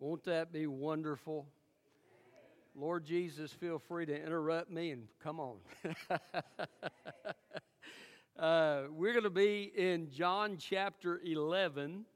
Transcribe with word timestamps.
Won't 0.00 0.24
that 0.24 0.50
be 0.50 0.66
wonderful? 0.66 1.46
Lord 2.74 3.04
Jesus, 3.04 3.52
feel 3.52 3.78
free 3.78 4.06
to 4.06 4.16
interrupt 4.16 4.70
me 4.70 4.92
and 4.92 5.06
come 5.22 5.38
on. 5.38 5.58
uh, 8.38 8.84
we're 8.90 9.12
going 9.12 9.24
to 9.24 9.28
be 9.28 9.70
in 9.76 10.10
John 10.10 10.56
chapter 10.58 11.20
11. 11.22 12.06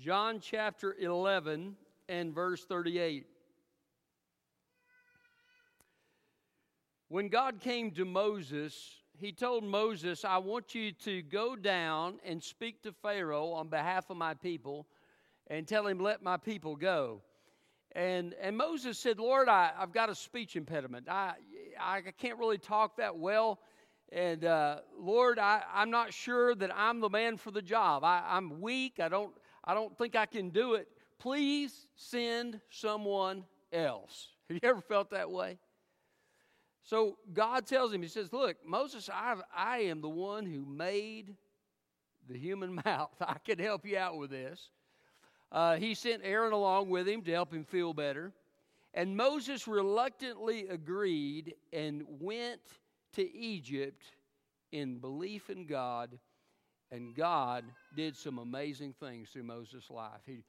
John 0.00 0.40
chapter 0.40 0.96
11 0.98 1.76
and 2.08 2.34
verse 2.34 2.64
38. 2.64 3.26
When 7.06 7.28
God 7.28 7.60
came 7.60 7.92
to 7.92 8.04
Moses, 8.04 8.96
he 9.16 9.30
told 9.30 9.62
Moses, 9.62 10.24
I 10.24 10.38
want 10.38 10.74
you 10.74 10.90
to 11.04 11.22
go 11.22 11.54
down 11.54 12.18
and 12.24 12.42
speak 12.42 12.82
to 12.82 12.90
Pharaoh 12.90 13.52
on 13.52 13.68
behalf 13.68 14.10
of 14.10 14.16
my 14.16 14.34
people 14.34 14.88
and 15.48 15.66
tell 15.66 15.86
him, 15.86 15.98
let 15.98 16.22
my 16.22 16.36
people 16.36 16.76
go. 16.76 17.22
And, 17.92 18.34
and 18.40 18.56
Moses 18.56 18.98
said, 18.98 19.18
Lord, 19.18 19.48
I, 19.48 19.72
I've 19.78 19.92
got 19.92 20.10
a 20.10 20.14
speech 20.14 20.56
impediment. 20.56 21.08
I, 21.08 21.32
I 21.80 22.02
can't 22.18 22.38
really 22.38 22.58
talk 22.58 22.98
that 22.98 23.16
well. 23.16 23.58
And 24.12 24.44
uh, 24.44 24.78
Lord, 24.98 25.38
I, 25.38 25.62
I'm 25.72 25.90
not 25.90 26.12
sure 26.12 26.54
that 26.54 26.70
I'm 26.74 27.00
the 27.00 27.10
man 27.10 27.36
for 27.36 27.50
the 27.50 27.62
job. 27.62 28.04
I, 28.04 28.22
I'm 28.26 28.60
weak. 28.60 29.00
I 29.00 29.08
don't, 29.08 29.32
I 29.64 29.74
don't 29.74 29.96
think 29.98 30.16
I 30.16 30.26
can 30.26 30.50
do 30.50 30.74
it. 30.74 30.88
Please 31.18 31.86
send 31.96 32.60
someone 32.70 33.44
else. 33.72 34.28
Have 34.48 34.58
you 34.62 34.68
ever 34.68 34.80
felt 34.80 35.10
that 35.10 35.30
way? 35.30 35.58
So 36.84 37.18
God 37.34 37.66
tells 37.66 37.92
him, 37.92 38.00
He 38.00 38.08
says, 38.08 38.32
Look, 38.32 38.56
Moses, 38.66 39.10
I've, 39.12 39.42
I 39.54 39.80
am 39.80 40.00
the 40.00 40.08
one 40.08 40.46
who 40.46 40.64
made 40.64 41.36
the 42.28 42.38
human 42.38 42.74
mouth. 42.84 43.14
I 43.20 43.36
can 43.44 43.58
help 43.58 43.84
you 43.84 43.98
out 43.98 44.16
with 44.16 44.30
this. 44.30 44.70
Uh, 45.50 45.76
he 45.76 45.94
sent 45.94 46.22
Aaron 46.24 46.52
along 46.52 46.90
with 46.90 47.08
him 47.08 47.22
to 47.22 47.32
help 47.32 47.52
him 47.52 47.64
feel 47.64 47.94
better. 47.94 48.32
And 48.94 49.16
Moses 49.16 49.66
reluctantly 49.68 50.68
agreed 50.68 51.54
and 51.72 52.04
went 52.20 52.60
to 53.14 53.36
Egypt 53.36 54.02
in 54.72 54.98
belief 54.98 55.50
in 55.50 55.66
God. 55.66 56.18
And 56.90 57.14
God 57.14 57.64
did 57.96 58.16
some 58.16 58.38
amazing 58.38 58.94
things 58.98 59.28
through 59.30 59.44
Moses' 59.44 59.90
life. 59.90 60.20
He, 60.26 60.42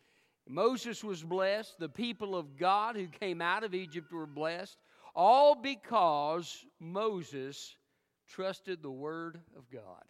Moses 0.48 1.04
was 1.04 1.24
blessed. 1.24 1.80
The 1.80 1.90
people 1.90 2.36
of 2.36 2.58
God 2.58 2.96
who 2.96 3.08
came 3.08 3.42
out 3.42 3.64
of 3.64 3.74
Egypt 3.74 4.12
were 4.12 4.26
blessed, 4.26 4.78
all 5.16 5.54
because 5.54 6.66
Moses 6.80 7.76
trusted 8.28 8.82
the 8.82 8.92
Word 8.92 9.40
of 9.58 9.70
God. 9.70 10.04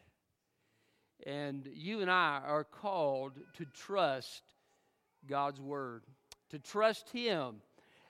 And 1.26 1.68
you 1.74 2.02
and 2.02 2.10
I 2.10 2.42
are 2.46 2.64
called 2.64 3.34
to 3.56 3.66
trust 3.66 4.44
God's 5.28 5.62
Word, 5.62 6.04
to 6.50 6.60
trust 6.60 7.10
Him 7.10 7.62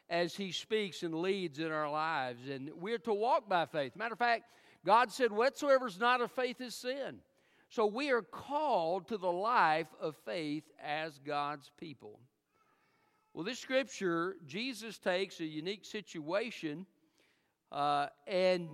as 0.10 0.36
He 0.36 0.52
speaks 0.52 1.04
and 1.04 1.14
leads 1.14 1.60
in 1.60 1.72
our 1.72 1.90
lives. 1.90 2.48
And 2.50 2.72
we're 2.76 2.98
to 3.00 3.14
walk 3.14 3.48
by 3.48 3.66
faith. 3.66 3.96
Matter 3.96 4.14
of 4.14 4.20
fact, 4.20 4.46
God 4.86 5.12
said, 5.12 5.32
Whatsoever 5.32 5.88
is 5.88 6.00
not 6.00 6.22
of 6.22 6.32
faith 6.32 6.62
is 6.62 6.76
sin. 6.76 7.20
So 7.70 7.86
we 7.86 8.10
are 8.12 8.24
called 8.24 9.08
to 9.10 9.18
the 9.18 9.32
life 9.32 9.88
of 10.02 10.16
faith 10.26 10.64
as 10.84 11.20
God's 11.20 11.70
people. 11.80 12.20
Well, 13.34 13.44
this 13.44 13.60
scripture, 13.60 14.38
Jesus 14.48 14.98
takes 14.98 15.40
a 15.40 15.46
unique 15.46 15.86
situation 15.86 16.88
uh, 17.72 18.08
and 18.26 18.68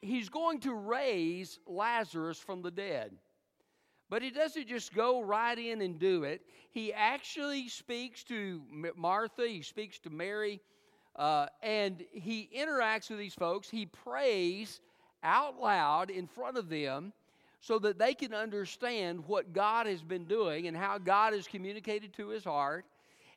he's 0.00 0.28
going 0.28 0.60
to 0.60 0.74
raise 0.74 1.58
Lazarus 1.66 2.38
from 2.38 2.62
the 2.62 2.70
dead. 2.70 3.12
But 4.12 4.20
he 4.20 4.28
doesn't 4.28 4.68
just 4.68 4.92
go 4.92 5.22
right 5.22 5.58
in 5.58 5.80
and 5.80 5.98
do 5.98 6.24
it. 6.24 6.42
He 6.70 6.92
actually 6.92 7.68
speaks 7.68 8.22
to 8.24 8.60
Martha, 8.94 9.48
he 9.48 9.62
speaks 9.62 9.98
to 10.00 10.10
Mary, 10.10 10.60
uh, 11.16 11.46
and 11.62 12.04
he 12.12 12.50
interacts 12.54 13.08
with 13.08 13.18
these 13.18 13.32
folks. 13.32 13.70
He 13.70 13.86
prays 13.86 14.82
out 15.22 15.58
loud 15.58 16.10
in 16.10 16.26
front 16.26 16.58
of 16.58 16.68
them 16.68 17.14
so 17.62 17.78
that 17.78 17.98
they 17.98 18.12
can 18.12 18.34
understand 18.34 19.26
what 19.26 19.54
God 19.54 19.86
has 19.86 20.02
been 20.02 20.26
doing 20.26 20.66
and 20.68 20.76
how 20.76 20.98
God 20.98 21.32
has 21.32 21.46
communicated 21.46 22.12
to 22.12 22.28
his 22.28 22.44
heart 22.44 22.84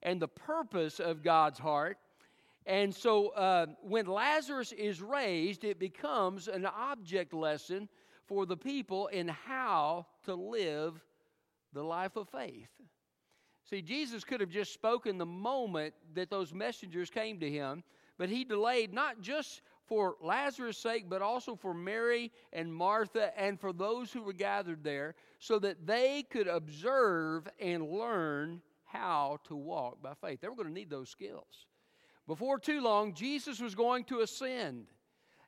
and 0.03 0.21
the 0.21 0.27
purpose 0.27 0.99
of 0.99 1.23
God's 1.23 1.57
heart. 1.57 1.97
And 2.65 2.93
so 2.93 3.29
uh, 3.29 3.67
when 3.81 4.07
Lazarus 4.07 4.73
is 4.73 5.01
raised, 5.01 5.63
it 5.63 5.79
becomes 5.79 6.49
an 6.49 6.65
object 6.65 7.33
lesson 7.33 7.87
for 8.27 8.45
the 8.45 8.57
people 8.57 9.07
in 9.07 9.27
how 9.27 10.05
to 10.23 10.35
live 10.35 11.03
the 11.73 11.83
life 11.83 12.15
of 12.15 12.29
faith. 12.29 12.69
See, 13.69 13.81
Jesus 13.81 14.23
could 14.23 14.41
have 14.41 14.49
just 14.49 14.73
spoken 14.73 15.17
the 15.17 15.25
moment 15.25 15.93
that 16.13 16.29
those 16.29 16.53
messengers 16.53 17.09
came 17.09 17.39
to 17.39 17.49
him, 17.49 17.83
but 18.17 18.29
he 18.29 18.43
delayed 18.43 18.93
not 18.93 19.21
just 19.21 19.61
for 19.87 20.15
Lazarus' 20.21 20.77
sake, 20.77 21.09
but 21.09 21.21
also 21.21 21.55
for 21.55 21.73
Mary 21.73 22.31
and 22.53 22.73
Martha 22.73 23.37
and 23.39 23.59
for 23.59 23.73
those 23.73 24.11
who 24.11 24.23
were 24.23 24.33
gathered 24.33 24.83
there, 24.83 25.15
so 25.39 25.59
that 25.59 25.85
they 25.85 26.23
could 26.29 26.47
observe 26.47 27.47
and 27.59 27.89
learn 27.89 28.61
how 28.83 29.39
to 29.45 29.55
walk 29.55 30.01
by 30.01 30.13
faith. 30.13 30.41
They 30.41 30.47
were 30.47 30.55
going 30.55 30.67
to 30.67 30.73
need 30.73 30.89
those 30.89 31.09
skills. 31.09 31.67
Before 32.27 32.57
too 32.57 32.81
long, 32.81 33.13
Jesus 33.13 33.59
was 33.59 33.75
going 33.75 34.05
to 34.05 34.21
ascend 34.21 34.87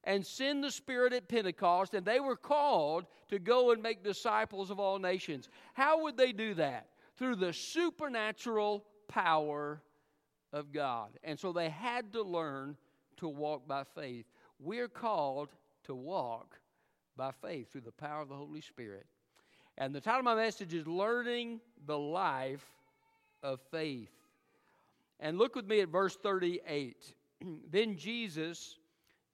and 0.03 0.25
send 0.25 0.63
the 0.63 0.71
Spirit 0.71 1.13
at 1.13 1.27
Pentecost, 1.27 1.93
and 1.93 2.05
they 2.05 2.19
were 2.19 2.35
called 2.35 3.05
to 3.29 3.39
go 3.39 3.71
and 3.71 3.81
make 3.81 4.03
disciples 4.03 4.71
of 4.71 4.79
all 4.79 4.99
nations. 4.99 5.49
How 5.73 6.03
would 6.03 6.17
they 6.17 6.31
do 6.31 6.53
that? 6.55 6.87
Through 7.17 7.37
the 7.37 7.53
supernatural 7.53 8.85
power 9.07 9.81
of 10.53 10.71
God. 10.71 11.09
And 11.23 11.39
so 11.39 11.51
they 11.51 11.69
had 11.69 12.13
to 12.13 12.21
learn 12.21 12.77
to 13.17 13.27
walk 13.27 13.67
by 13.67 13.83
faith. 13.95 14.25
We're 14.59 14.87
called 14.87 15.49
to 15.85 15.95
walk 15.95 16.59
by 17.15 17.31
faith 17.41 17.71
through 17.71 17.81
the 17.81 17.91
power 17.91 18.21
of 18.21 18.29
the 18.29 18.35
Holy 18.35 18.61
Spirit. 18.61 19.05
And 19.77 19.93
the 19.93 20.01
title 20.01 20.19
of 20.19 20.25
my 20.25 20.35
message 20.35 20.73
is 20.73 20.87
Learning 20.87 21.59
the 21.85 21.97
Life 21.97 22.65
of 23.43 23.59
Faith. 23.71 24.11
And 25.19 25.37
look 25.37 25.55
with 25.55 25.67
me 25.67 25.81
at 25.81 25.89
verse 25.89 26.15
38. 26.15 27.13
then 27.71 27.97
Jesus 27.97 28.77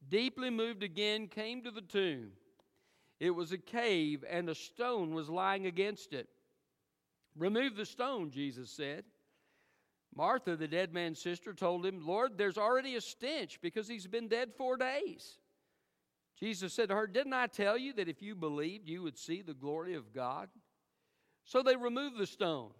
deeply 0.09 0.49
moved 0.49 0.83
again, 0.83 1.27
came 1.27 1.61
to 1.63 1.71
the 1.71 1.81
tomb. 1.81 2.31
It 3.19 3.31
was 3.31 3.51
a 3.51 3.57
cave, 3.57 4.23
and 4.29 4.49
a 4.49 4.55
stone 4.55 5.13
was 5.13 5.29
lying 5.29 5.65
against 5.65 6.13
it. 6.13 6.27
Remove 7.37 7.75
the 7.75 7.85
stone, 7.85 8.31
Jesus 8.31 8.69
said. 8.69 9.05
Martha, 10.15 10.55
the 10.55 10.67
dead 10.67 10.93
man's 10.93 11.21
sister, 11.21 11.53
told 11.53 11.85
him, 11.85 12.05
Lord, 12.05 12.37
there's 12.37 12.57
already 12.57 12.95
a 12.95 13.01
stench 13.01 13.59
because 13.61 13.87
he's 13.87 14.07
been 14.07 14.27
dead 14.27 14.51
four 14.55 14.77
days. 14.77 15.39
Jesus 16.39 16.73
said 16.73 16.89
to 16.89 16.95
her, 16.95 17.07
Didn't 17.07 17.33
I 17.33 17.47
tell 17.47 17.77
you 17.77 17.93
that 17.93 18.09
if 18.09 18.21
you 18.21 18.35
believed, 18.35 18.87
you 18.87 19.01
would 19.03 19.17
see 19.17 19.41
the 19.41 19.53
glory 19.53 19.95
of 19.95 20.13
God? 20.13 20.49
So 21.45 21.63
they 21.63 21.75
removed 21.75 22.17
the 22.17 22.27
stone. 22.27 22.71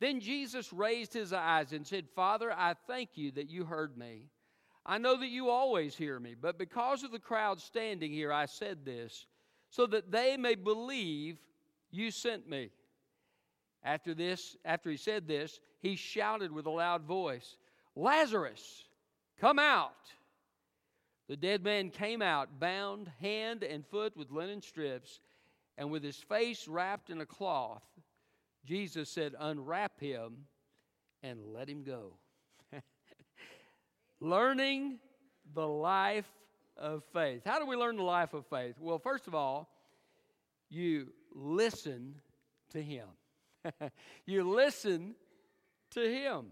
Then 0.00 0.20
Jesus 0.20 0.72
raised 0.72 1.12
his 1.12 1.32
eyes 1.32 1.72
and 1.72 1.86
said, 1.86 2.08
Father, 2.14 2.52
I 2.52 2.74
thank 2.86 3.10
you 3.14 3.32
that 3.32 3.50
you 3.50 3.64
heard 3.64 3.96
me. 3.96 4.28
I 4.90 4.96
know 4.96 5.18
that 5.18 5.28
you 5.28 5.50
always 5.50 5.94
hear 5.94 6.18
me, 6.18 6.34
but 6.34 6.56
because 6.56 7.04
of 7.04 7.12
the 7.12 7.18
crowd 7.18 7.60
standing 7.60 8.10
here, 8.10 8.32
I 8.32 8.46
said 8.46 8.86
this, 8.86 9.26
so 9.68 9.84
that 9.86 10.10
they 10.10 10.38
may 10.38 10.54
believe 10.54 11.36
you 11.90 12.10
sent 12.10 12.48
me. 12.48 12.70
After 13.84 14.14
this, 14.14 14.56
after 14.64 14.90
he 14.90 14.96
said 14.96 15.28
this, 15.28 15.60
he 15.80 15.94
shouted 15.94 16.50
with 16.50 16.64
a 16.64 16.70
loud 16.70 17.02
voice, 17.02 17.58
Lazarus, 17.94 18.84
come 19.38 19.58
out. 19.58 19.92
The 21.28 21.36
dead 21.36 21.62
man 21.62 21.90
came 21.90 22.22
out, 22.22 22.58
bound 22.58 23.10
hand 23.20 23.62
and 23.62 23.86
foot 23.86 24.16
with 24.16 24.30
linen 24.30 24.62
strips, 24.62 25.20
and 25.76 25.90
with 25.90 26.02
his 26.02 26.16
face 26.16 26.66
wrapped 26.66 27.10
in 27.10 27.20
a 27.20 27.26
cloth. 27.26 27.84
Jesus 28.64 29.10
said, 29.10 29.34
Unwrap 29.38 30.00
him 30.00 30.46
and 31.22 31.52
let 31.52 31.68
him 31.68 31.82
go. 31.82 32.14
Learning 34.20 34.98
the 35.54 35.66
life 35.66 36.28
of 36.76 37.04
faith. 37.12 37.42
How 37.44 37.58
do 37.58 37.66
we 37.66 37.76
learn 37.76 37.96
the 37.96 38.02
life 38.02 38.34
of 38.34 38.46
faith? 38.46 38.76
Well, 38.80 38.98
first 38.98 39.26
of 39.26 39.34
all, 39.34 39.68
you 40.68 41.12
listen 41.34 42.14
to 42.70 42.82
Him. 42.82 43.06
you 44.26 44.44
listen 44.44 45.14
to 45.90 46.00
Him. 46.00 46.46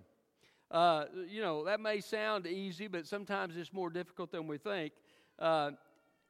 Uh, 0.71 1.05
you 1.29 1.41
know, 1.41 1.65
that 1.65 1.81
may 1.81 2.01
sound 2.01 2.47
easy, 2.47 2.89
but 2.89 3.07
sometimes 3.07 3.57
it's 3.57 3.73
more 3.73 3.91
difficult 3.91 4.33
than 4.33 4.47
we 4.47 4.59
think. 4.59 4.93
Uh, 5.39 5.73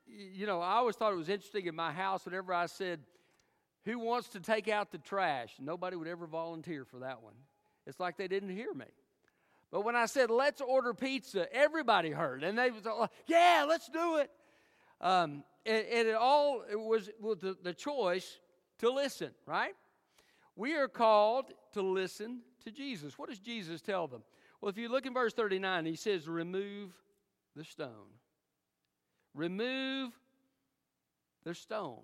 you 0.06 0.46
know, 0.46 0.60
I 0.60 0.74
always 0.74 0.96
thought 0.96 1.12
it 1.12 1.16
was 1.16 1.28
interesting 1.28 1.66
in 1.66 1.74
my 1.74 1.92
house 1.92 2.24
whenever 2.24 2.52
I 2.52 2.66
said, 2.66 3.00
Who 3.84 3.98
wants 3.98 4.28
to 4.30 4.40
take 4.40 4.68
out 4.68 4.92
the 4.92 4.98
trash? 4.98 5.54
Nobody 5.58 5.96
would 5.96 6.08
ever 6.08 6.26
volunteer 6.26 6.84
for 6.84 7.00
that 7.00 7.22
one. 7.22 7.34
It's 7.86 8.00
like 8.00 8.16
they 8.16 8.28
didn't 8.28 8.54
hear 8.54 8.72
me. 8.74 8.86
But 9.70 9.84
when 9.84 9.96
I 9.96 10.06
said, 10.06 10.30
let's 10.30 10.60
order 10.60 10.94
pizza, 10.94 11.52
everybody 11.52 12.10
heard. 12.10 12.44
And 12.44 12.56
they 12.56 12.70
was 12.70 12.84
like, 12.84 13.10
yeah, 13.26 13.66
let's 13.68 13.88
do 13.88 14.16
it. 14.16 14.30
Um, 15.00 15.44
and, 15.64 15.84
it 15.88 16.14
all 16.14 16.62
it 16.70 16.78
was, 16.78 17.10
was 17.20 17.38
the, 17.38 17.56
the 17.62 17.74
choice 17.74 18.38
to 18.78 18.90
listen, 18.90 19.30
right? 19.46 19.74
We 20.54 20.76
are 20.76 20.88
called 20.88 21.46
to 21.72 21.82
listen 21.82 22.40
to 22.64 22.70
Jesus. 22.70 23.18
What 23.18 23.28
does 23.28 23.40
Jesus 23.40 23.82
tell 23.82 24.06
them? 24.06 24.22
Well, 24.60 24.70
if 24.70 24.78
you 24.78 24.88
look 24.88 25.04
in 25.04 25.12
verse 25.12 25.34
39, 25.34 25.84
he 25.84 25.96
says, 25.96 26.28
Remove 26.28 26.92
the 27.54 27.64
stone. 27.64 28.14
Remove 29.34 30.12
the 31.44 31.54
stone. 31.54 32.02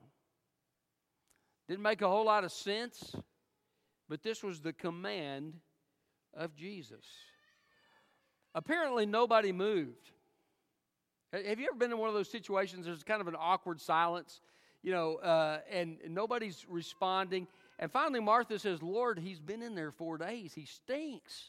Didn't 1.69 1.83
make 1.83 2.03
a 2.03 2.09
whole 2.09 2.27
lot 2.27 2.45
of 2.45 2.53
sense, 2.53 3.15
but 4.09 4.23
this 4.23 4.43
was 4.43 4.61
the 4.61 4.73
command 4.73 5.55
of 6.35 6.55
Jesus. 6.55 7.05
Apparently, 8.55 9.07
nobody 9.07 9.53
moved. 9.53 10.11
Have 11.33 11.59
you 11.59 11.67
ever 11.71 11.79
been 11.79 11.91
in 11.91 11.99
one 11.99 12.09
of 12.09 12.15
those 12.15 12.31
situations? 12.31 12.85
There's 12.85 13.03
kind 13.03 13.23
of 13.23 13.29
an 13.29 13.37
awkward 13.39 13.81
silence, 13.81 14.41
you 14.83 14.93
know, 14.93 15.17
uh, 15.17 15.61
and, 15.71 15.97
nobody's 16.09 16.67
responding. 16.69 17.49
And 17.79 17.91
finally, 17.91 18.21
Martha 18.21 18.59
says, 18.59 18.83
Lord, 18.83 19.19
he's 19.19 19.41
been 19.41 19.63
in 19.63 19.75
there 19.75 19.91
four 19.91 20.19
days. 20.19 20.53
He 20.53 20.67
stinks. 20.67 21.49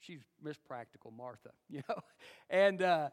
She's 0.00 0.20
mispractical, 0.44 1.16
Martha, 1.16 1.50
you 1.70 1.80
know. 1.88 2.00
And 2.50 2.82
uh, 2.82 3.08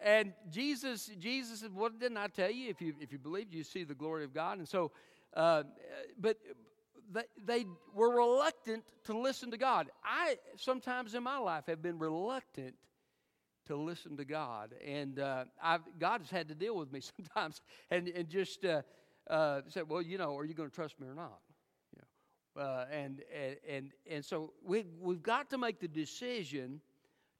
and 0.00 0.32
Jesus, 0.50 1.10
Jesus 1.18 1.60
said, 1.60 1.74
"What 1.74 1.98
didn't 1.98 2.18
I 2.18 2.28
tell 2.28 2.50
you? 2.50 2.70
If 2.70 2.80
you 2.80 2.94
if 3.00 3.10
you 3.12 3.18
believe, 3.18 3.52
you 3.52 3.64
see 3.64 3.82
the 3.82 3.94
glory 3.94 4.22
of 4.22 4.32
God." 4.32 4.58
And 4.58 4.68
so, 4.68 4.92
uh, 5.34 5.64
but 6.18 6.38
they, 7.12 7.22
they 7.44 7.66
were 7.94 8.14
reluctant 8.14 8.84
to 9.04 9.18
listen 9.18 9.50
to 9.50 9.56
God. 9.56 9.88
I 10.04 10.36
sometimes 10.56 11.14
in 11.14 11.22
my 11.22 11.38
life 11.38 11.64
have 11.66 11.82
been 11.82 11.98
reluctant 11.98 12.74
to 13.66 13.76
listen 13.76 14.16
to 14.16 14.24
God, 14.24 14.74
and 14.84 15.18
uh, 15.18 15.44
has 15.60 16.30
had 16.30 16.48
to 16.48 16.54
deal 16.54 16.76
with 16.76 16.92
me 16.92 17.00
sometimes, 17.16 17.60
and 17.90 18.08
and 18.08 18.28
just 18.28 18.64
uh, 18.64 18.82
uh, 19.28 19.62
said, 19.68 19.88
"Well, 19.88 20.02
you 20.02 20.18
know, 20.18 20.36
are 20.36 20.44
you 20.44 20.54
going 20.54 20.70
to 20.70 20.74
trust 20.74 20.98
me 21.00 21.06
or 21.06 21.14
not?" 21.14 21.40
You 21.92 22.02
know, 22.56 22.62
uh, 22.62 22.86
and 22.90 23.22
and 23.34 23.56
and 23.68 23.90
and 24.10 24.24
so 24.24 24.52
we 24.64 24.86
we've 25.00 25.22
got 25.22 25.50
to 25.50 25.58
make 25.58 25.80
the 25.80 25.88
decision 25.88 26.80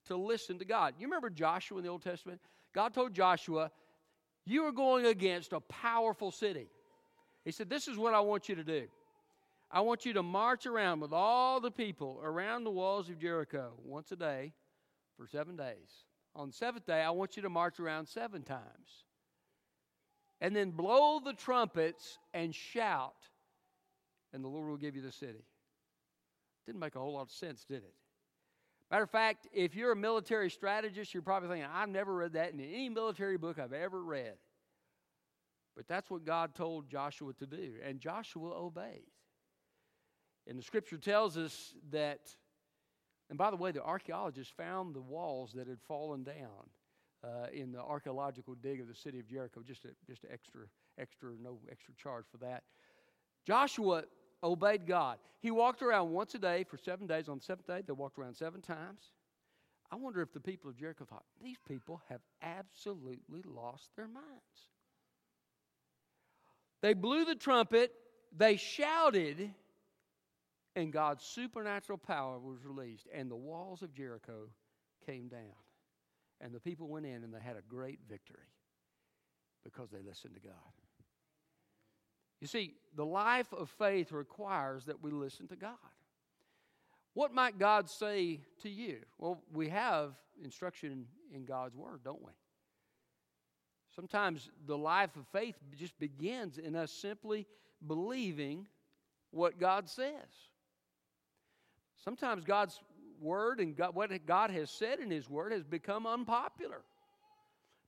to 0.07 0.17
listen 0.17 0.59
to 0.59 0.65
God. 0.65 0.95
You 0.99 1.07
remember 1.07 1.31
Joshua 1.31 1.79
in 1.79 1.85
the 1.85 1.91
Old 1.91 2.03
Testament? 2.03 2.41
God 2.75 2.95
told 2.95 3.15
Joshua, 3.15 3.71
"You 4.45 4.65
are 4.65 4.73
going 4.73 5.07
against 5.07 5.53
a 5.53 5.61
powerful 5.61 6.31
city." 6.31 6.69
He 7.45 7.51
said, 7.51 7.69
"This 7.69 7.89
is 7.89 7.97
what 7.97 8.15
I 8.15 8.21
want 8.21 8.49
you 8.49 8.55
to 8.57 8.65
do." 8.65 8.89
I 9.73 9.81
want 9.81 10.05
you 10.05 10.13
to 10.15 10.23
march 10.23 10.67
around 10.67 11.01
with 11.01 11.15
all 11.15 11.59
the 11.59 11.71
people 11.71 12.21
around 12.23 12.65
the 12.65 12.71
walls 12.71 13.09
of 13.09 13.19
Jericho 13.19 13.73
once 13.83 14.13
a 14.13 14.17
day 14.17 14.53
for 15.17 15.27
seven 15.27 15.57
days. 15.57 16.05
On 16.37 16.49
the 16.49 16.53
seventh 16.53 16.87
day, 16.87 17.01
I 17.01 17.11
want 17.11 17.37
you 17.37 17.43
to 17.43 17.49
march 17.49 17.81
around 17.81 18.07
seven 18.07 18.43
times. 18.43 19.05
And 20.43 20.55
then 20.55 20.73
blow 20.73 21.21
the 21.21 21.33
trumpets 21.33 22.19
and 22.35 22.55
shout, 22.55 23.15
and 24.35 24.45
the 24.45 24.49
Lord 24.49 24.69
will 24.69 24.77
give 24.77 24.95
you 24.95 25.03
the 25.03 25.13
city. 25.13 25.45
Didn't 26.67 26.81
make 26.81 26.95
a 26.95 26.99
whole 26.99 27.15
lot 27.15 27.23
of 27.23 27.31
sense, 27.31 27.65
did 27.65 27.83
it? 27.83 27.95
Matter 28.91 29.05
of 29.05 29.11
fact, 29.11 29.47
if 29.55 29.75
you're 29.75 29.93
a 29.93 29.97
military 29.97 30.51
strategist, 30.51 31.15
you're 31.15 31.23
probably 31.23 31.49
thinking, 31.49 31.69
I've 31.73 31.89
never 31.89 32.15
read 32.15 32.35
that 32.35 32.53
in 32.53 32.61
any 32.61 32.91
military 32.91 33.39
book 33.39 33.59
I've 33.59 33.73
ever 33.73 34.03
read. 34.03 34.35
But 35.75 35.89
that's 35.89 36.11
what 36.11 36.27
God 36.27 36.55
told 36.55 36.91
Joshua 36.91 37.33
to 37.35 37.47
do, 37.47 37.75
and 37.83 38.01
Joshua 38.01 38.51
obeyed. 38.51 39.07
And 40.47 40.59
the 40.59 40.63
scripture 40.63 40.99
tells 40.99 41.37
us 41.37 41.75
that, 41.91 42.35
and 43.29 43.39
by 43.39 43.51
the 43.51 43.57
way, 43.57 43.71
the 43.71 43.83
archaeologists 43.83 44.53
found 44.57 44.95
the 44.95 45.01
walls 45.01 45.53
that 45.55 45.69
had 45.69 45.81
fallen 45.81 46.25
down 46.25 46.69
uh, 47.25 47.47
in 47.53 47.73
the 47.73 47.81
archaeological 47.81 48.55
dig 48.55 48.81
of 48.81 48.89
the 48.89 48.95
city 48.95 49.21
of 49.21 49.29
Jericho. 49.29 49.63
Just 49.65 49.85
a, 49.85 49.91
just 50.07 50.25
extra, 50.31 50.63
extra, 50.99 51.31
no 51.41 51.59
extra 51.71 51.95
charge 51.95 52.25
for 52.31 52.39
that. 52.39 52.65
Joshua 53.47 54.05
obeyed 54.43 54.87
God. 54.87 55.19
He 55.41 55.51
walked 55.51 55.83
around 55.83 56.11
once 56.11 56.35
a 56.35 56.39
day 56.39 56.65
for 56.65 56.77
seven 56.77 57.07
days. 57.07 57.29
On 57.29 57.39
the 57.39 57.45
seventh 57.45 57.67
day, 57.67 57.83
they 57.87 57.93
walked 57.93 58.19
around 58.19 58.35
seven 58.35 58.61
times. 58.61 59.13
I 59.91 59.97
wonder 59.97 60.23
if 60.23 60.33
the 60.33 60.41
people 60.41 60.71
of 60.71 60.77
Jericho 60.77 61.05
thought, 61.05 61.25
these 61.43 61.59
people 61.69 62.01
have 62.09 62.21
absolutely 62.41 63.43
lost 63.45 63.91
their 63.95 64.09
minds. 64.09 64.71
They 66.81 66.95
blew 66.95 67.25
the 67.25 67.35
trumpet, 67.35 67.93
they 68.37 68.57
shouted, 68.57 69.53
and 70.75 70.93
God's 70.93 71.25
supernatural 71.25 71.99
power 71.99 72.39
was 72.39 72.65
released, 72.65 73.07
and 73.13 73.31
the 73.31 73.37
walls 73.37 73.83
of 73.83 73.95
Jericho 73.95 74.49
came 75.05 75.29
down. 75.29 75.41
And 76.41 76.53
the 76.53 76.61
people 76.61 76.89
went 76.89 77.07
in 77.07 77.23
and 77.23 77.33
they 77.33 77.41
had 77.41 77.57
a 77.57 77.63
great 77.69 78.01
victory 78.09 78.51
because 79.63 79.91
they 79.91 80.01
listened 80.01 80.35
to 80.35 80.41
God. 80.41 80.55
You 82.41 82.49
see, 82.49 82.75
the 82.97 83.07
life 83.07 83.53
of 83.53 83.71
faith 83.71 84.11
requires 84.11 84.87
that 84.87 85.01
we 85.01 85.13
listen 85.13 85.47
to 85.49 85.57
God. 85.57 85.77
What 87.15 87.33
might 87.33 87.59
God 87.59 87.89
say 87.89 88.41
to 88.63 88.69
you? 88.69 88.99
Well, 89.19 89.43
we 89.53 89.69
have 89.69 90.15
instruction 90.43 91.07
in 91.33 91.45
God's 91.45 91.77
Word, 91.77 92.01
don't 92.05 92.23
we? 92.23 92.33
Sometimes 93.95 94.51
the 94.67 94.79
life 94.79 95.15
of 95.17 95.27
faith 95.29 95.57
just 95.77 95.97
begins 96.01 96.59
in 96.59 96.75
us 96.75 96.91
simply 96.91 97.47
believing 97.87 98.67
what 99.31 99.61
God 99.61 99.89
says. 99.89 100.51
Sometimes 102.05 102.45
God's 102.45 102.81
word 103.21 103.61
and 103.61 103.77
God, 103.77 103.95
what 103.95 104.11
God 104.27 104.51
has 104.51 104.71
said 104.71 104.99
in 104.99 105.11
His 105.11 105.29
word 105.29 105.53
has 105.53 105.63
become 105.63 106.07
unpopular. 106.07 106.83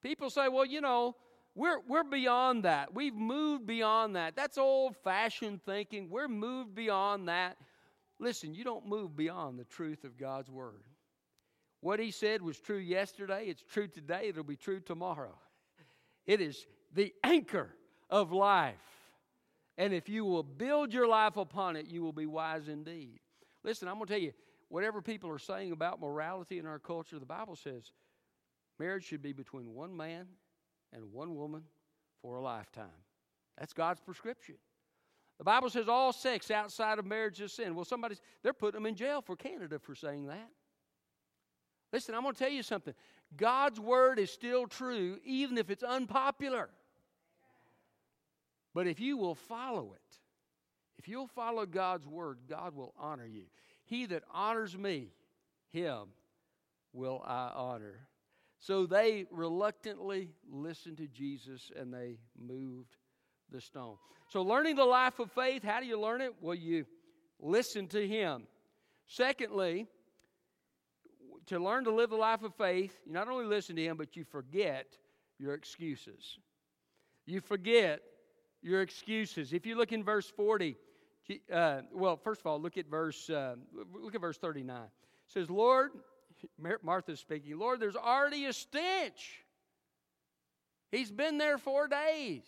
People 0.03 0.31
say, 0.31 0.49
well, 0.49 0.65
you 0.65 0.81
know, 0.81 1.17
we're, 1.55 1.81
we're 1.89 2.05
beyond 2.05 2.65
that. 2.65 2.95
We've 2.95 3.15
moved 3.15 3.67
beyond 3.67 4.17
that. 4.17 4.37
That's 4.37 4.59
old 4.59 4.97
fashioned 5.03 5.65
thinking. 5.65 6.11
We're 6.11 6.29
moved 6.29 6.75
beyond 6.75 7.29
that. 7.29 7.57
Listen, 8.19 8.55
you 8.55 8.65
don't 8.65 8.87
move 8.87 9.17
beyond 9.17 9.59
the 9.59 9.65
truth 9.65 10.05
of 10.05 10.17
God's 10.17 10.51
word. 10.51 10.85
What 11.81 12.01
He 12.01 12.11
said 12.11 12.41
was 12.43 12.59
true 12.59 12.79
yesterday, 12.79 13.47
it's 13.49 13.63
true 13.63 13.89
today, 13.89 14.29
it'll 14.29 14.45
be 14.45 14.57
true 14.57 14.81
tomorrow. 14.81 15.37
It 16.27 16.41
is 16.41 16.67
the 16.95 17.13
anchor 17.23 17.75
of 18.09 18.33
life. 18.33 18.75
And 19.77 19.93
if 19.93 20.09
you 20.09 20.25
will 20.25 20.45
build 20.45 20.95
your 20.95 21.09
life 21.09 21.37
upon 21.37 21.77
it, 21.77 21.89
you 21.89 22.03
will 22.03 22.13
be 22.13 22.27
wise 22.27 22.69
indeed. 22.69 23.19
Listen, 23.65 23.89
I'm 23.89 23.95
going 23.95 24.07
to 24.07 24.13
tell 24.13 24.23
you, 24.23 24.33
whatever 24.69 25.01
people 25.01 25.31
are 25.31 25.39
saying 25.39 25.73
about 25.73 26.01
morality 26.01 26.59
in 26.59 26.67
our 26.67 26.79
culture, 26.79 27.19
the 27.19 27.27
Bible 27.27 27.57
says 27.57 27.93
marriage 28.79 29.05
should 29.05 29.23
be 29.23 29.33
between 29.33 29.75
one 29.75 29.97
man 29.97 30.27
and 30.93 31.13
one 31.13 31.35
woman 31.35 31.63
for 32.23 32.37
a 32.37 32.41
lifetime. 32.41 32.87
That's 33.59 33.73
God's 33.73 34.01
prescription. 34.01 34.57
The 35.39 35.45
Bible 35.45 35.71
says 35.71 35.89
all 35.89 36.13
sex 36.13 36.51
outside 36.51 36.99
of 36.99 37.07
marriage 37.07 37.41
is 37.41 37.53
sin. 37.53 37.75
Well, 37.75 37.85
somebody's, 37.85 38.21
they're 38.43 38.53
putting 38.53 38.81
them 38.81 38.87
in 38.87 38.95
jail 38.95 39.21
for 39.21 39.35
Canada 39.35 39.79
for 39.79 39.95
saying 39.95 40.27
that. 40.27 40.49
Listen, 41.93 42.15
I'm 42.15 42.23
going 42.23 42.35
to 42.35 42.39
tell 42.39 42.51
you 42.51 42.63
something. 42.63 42.95
God's 43.37 43.81
word 43.81 44.19
is 44.19 44.31
still 44.31 44.67
true, 44.67 45.19
even 45.25 45.59
if 45.59 45.71
it's 45.71 45.83
unpopular. 45.83 46.69
But 48.75 48.87
if 48.87 49.01
you 49.01 49.17
will 49.17 49.35
follow 49.35 49.95
it, 49.95 50.19
if 51.05 51.09
you'll 51.11 51.27
follow 51.27 51.67
God's 51.67 52.07
word, 52.07 52.39
God 52.49 52.75
will 52.75 52.95
honor 52.99 53.27
you. 53.27 53.43
He 53.85 54.07
that 54.07 54.23
honors 54.33 54.75
me, 54.75 55.09
him 55.71 56.09
will 56.95 57.23
I 57.27 57.51
honor. 57.55 58.09
So 58.59 58.87
they 58.87 59.27
reluctantly 59.31 60.31
listened 60.51 60.97
to 60.97 61.07
Jesus 61.07 61.71
and 61.79 61.93
they 61.93 62.17
moved 62.41 62.97
the 63.51 63.61
stone. 63.61 63.97
So, 64.29 64.41
learning 64.41 64.77
the 64.77 64.87
life 64.87 65.19
of 65.19 65.31
faith, 65.33 65.63
how 65.63 65.79
do 65.81 65.85
you 65.85 66.01
learn 66.01 66.23
it? 66.23 66.33
Well, 66.41 66.55
you 66.55 66.87
listen 67.39 67.87
to 67.89 68.09
him. 68.09 68.45
Secondly, 69.07 69.87
to 71.49 71.59
learn 71.59 71.85
to 71.85 71.93
live 71.93 72.09
the 72.09 72.17
life 72.17 72.43
of 72.43 72.55
faith, 72.55 72.99
you 73.05 73.13
not 73.13 73.29
only 73.29 73.45
listen 73.45 73.77
to 73.77 73.85
him, 73.85 73.99
but 73.99 74.17
you 74.17 74.25
forget 74.25 74.87
your 75.39 75.53
excuses. 75.53 76.39
You 77.27 77.43
forget 77.43 78.01
your 78.63 78.81
excuses. 78.81 79.53
If 79.53 79.67
you 79.67 79.77
look 79.77 79.93
in 79.93 80.03
verse 80.03 80.33
40, 80.35 80.79
uh, 81.53 81.81
well, 81.93 82.17
first 82.17 82.41
of 82.41 82.47
all, 82.47 82.61
look 82.61 82.77
at 82.77 82.87
verse 82.87 83.31
uh, 83.31 83.57
look 83.93 84.15
at 84.15 84.21
verse 84.21 84.37
39. 84.39 84.77
It 84.77 84.91
says, 85.27 85.51
Lord, 85.51 85.93
Martha's 86.83 87.21
speaking, 87.21 87.59
Lord, 87.59 87.81
there's 87.81 87.97
already 87.97 88.47
a 88.47 88.53
stench. 88.53 89.45
He's 90.91 91.11
been 91.11 91.39
there 91.39 91.59
four 91.59 91.89
days. 91.89 92.43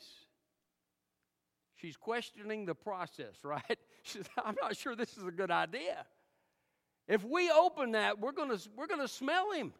She's 1.76 1.96
questioning 1.96 2.64
the 2.64 2.74
process, 2.74 3.34
right? 3.42 3.78
She 4.02 4.18
says, 4.18 4.28
I'm 4.44 4.56
not 4.60 4.76
sure 4.76 4.94
this 4.94 5.16
is 5.16 5.24
a 5.24 5.30
good 5.30 5.50
idea. 5.50 6.04
If 7.08 7.24
we 7.24 7.50
open 7.50 7.92
that, 7.92 8.18
we're 8.18 8.32
to 8.56 8.68
we're 8.76 8.86
to 9.00 9.08
smell 9.08 9.52
him. 9.52 9.72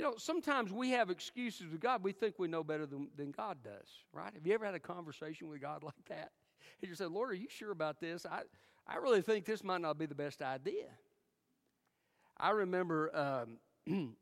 You 0.00 0.06
know, 0.06 0.14
sometimes 0.16 0.72
we 0.72 0.92
have 0.92 1.10
excuses 1.10 1.70
with 1.70 1.82
God. 1.82 2.02
We 2.02 2.12
think 2.12 2.38
we 2.38 2.48
know 2.48 2.64
better 2.64 2.86
than, 2.86 3.08
than 3.18 3.32
God 3.32 3.58
does, 3.62 3.86
right? 4.14 4.32
Have 4.32 4.46
you 4.46 4.54
ever 4.54 4.64
had 4.64 4.74
a 4.74 4.80
conversation 4.80 5.46
with 5.46 5.60
God 5.60 5.82
like 5.84 6.06
that? 6.08 6.30
And 6.80 6.88
you 6.88 6.94
said, 6.94 7.08
Lord, 7.08 7.32
are 7.32 7.34
you 7.34 7.50
sure 7.50 7.70
about 7.70 8.00
this? 8.00 8.24
I, 8.24 8.44
I 8.88 8.96
really 8.96 9.20
think 9.20 9.44
this 9.44 9.62
might 9.62 9.82
not 9.82 9.98
be 9.98 10.06
the 10.06 10.14
best 10.14 10.40
idea. 10.40 10.86
I 12.38 12.48
remember 12.48 13.14
um, 13.86 14.16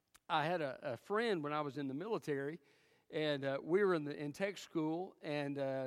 I 0.30 0.44
had 0.44 0.60
a, 0.60 0.78
a, 0.84 0.96
friend 0.96 1.42
when 1.42 1.52
I 1.52 1.62
was 1.62 1.78
in 1.78 1.88
the 1.88 1.94
military, 1.94 2.60
and 3.12 3.44
uh, 3.44 3.58
we 3.60 3.82
were 3.82 3.96
in, 3.96 4.04
the, 4.04 4.16
in 4.16 4.30
tech 4.30 4.56
school, 4.56 5.16
and 5.24 5.58
uh, 5.58 5.84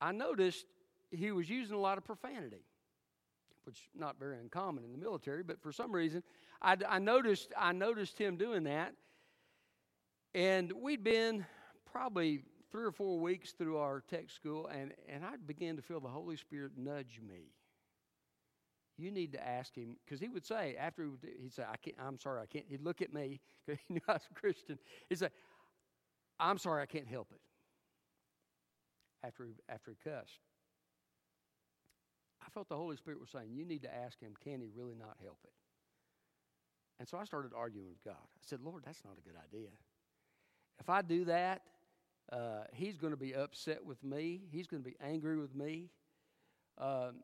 I 0.00 0.10
noticed 0.10 0.66
he 1.12 1.30
was 1.30 1.48
using 1.48 1.76
a 1.76 1.80
lot 1.80 1.98
of 1.98 2.04
profanity, 2.04 2.64
which 3.68 3.90
not 3.94 4.18
very 4.18 4.38
uncommon 4.38 4.82
in 4.82 4.92
the 4.92 4.98
military, 4.98 5.42
but 5.42 5.60
for 5.60 5.72
some 5.72 5.92
reason, 5.92 6.22
I, 6.62 6.74
I 6.88 6.98
noticed 6.98 7.52
I 7.56 7.72
noticed 7.72 8.18
him 8.18 8.38
doing 8.38 8.64
that. 8.64 8.94
And 10.34 10.72
we'd 10.72 11.04
been 11.04 11.44
probably 11.84 12.44
three 12.72 12.84
or 12.84 12.92
four 12.92 13.20
weeks 13.20 13.52
through 13.52 13.76
our 13.76 14.00
tech 14.00 14.30
school, 14.30 14.68
and, 14.68 14.94
and 15.06 15.22
I 15.22 15.36
began 15.46 15.76
to 15.76 15.82
feel 15.82 16.00
the 16.00 16.08
Holy 16.08 16.36
Spirit 16.36 16.72
nudge 16.78 17.20
me. 17.26 17.52
You 18.96 19.10
need 19.10 19.32
to 19.32 19.46
ask 19.46 19.74
him 19.74 19.96
because 20.02 20.18
he 20.18 20.28
would 20.28 20.46
say 20.46 20.74
after 20.80 21.02
he 21.02 21.08
would, 21.10 21.20
he'd 21.42 21.52
say, 21.52 21.64
"I 21.70 21.76
can't. 21.76 21.96
I'm 22.00 22.18
sorry, 22.18 22.40
I 22.40 22.46
can't." 22.46 22.64
He'd 22.70 22.80
look 22.80 23.02
at 23.02 23.12
me 23.12 23.38
because 23.66 23.78
he 23.86 23.94
knew 23.94 24.00
I 24.08 24.14
was 24.14 24.22
a 24.30 24.34
Christian. 24.34 24.78
He'd 25.10 25.18
say, 25.18 25.28
"I'm 26.40 26.56
sorry, 26.56 26.82
I 26.82 26.86
can't 26.86 27.06
help 27.06 27.32
it." 27.32 27.40
After 29.22 29.48
after 29.68 29.90
he 29.90 30.10
cussed, 30.10 30.40
I 32.48 32.50
felt 32.50 32.70
the 32.70 32.76
Holy 32.76 32.96
Spirit 32.96 33.20
was 33.20 33.28
saying, 33.28 33.50
"You 33.52 33.66
need 33.66 33.82
to 33.82 33.94
ask 33.94 34.18
him. 34.18 34.34
Can 34.42 34.62
he 34.62 34.70
really 34.74 34.94
not 34.94 35.18
help 35.22 35.38
it?" 35.44 35.52
And 36.98 37.06
so 37.06 37.18
I 37.18 37.24
started 37.24 37.52
arguing 37.54 37.90
with 37.90 38.02
God. 38.02 38.16
I 38.16 38.40
said, 38.46 38.62
"Lord, 38.62 38.84
that's 38.86 39.04
not 39.04 39.18
a 39.18 39.20
good 39.20 39.36
idea. 39.36 39.68
If 40.80 40.88
I 40.88 41.02
do 41.02 41.26
that, 41.26 41.62
uh, 42.32 42.64
he's 42.72 42.96
going 42.96 43.12
to 43.12 43.18
be 43.18 43.34
upset 43.34 43.84
with 43.84 44.02
me. 44.02 44.42
He's 44.50 44.66
going 44.66 44.82
to 44.82 44.88
be 44.88 44.96
angry 45.00 45.36
with 45.36 45.54
me. 45.54 45.90
Um, 46.78 47.16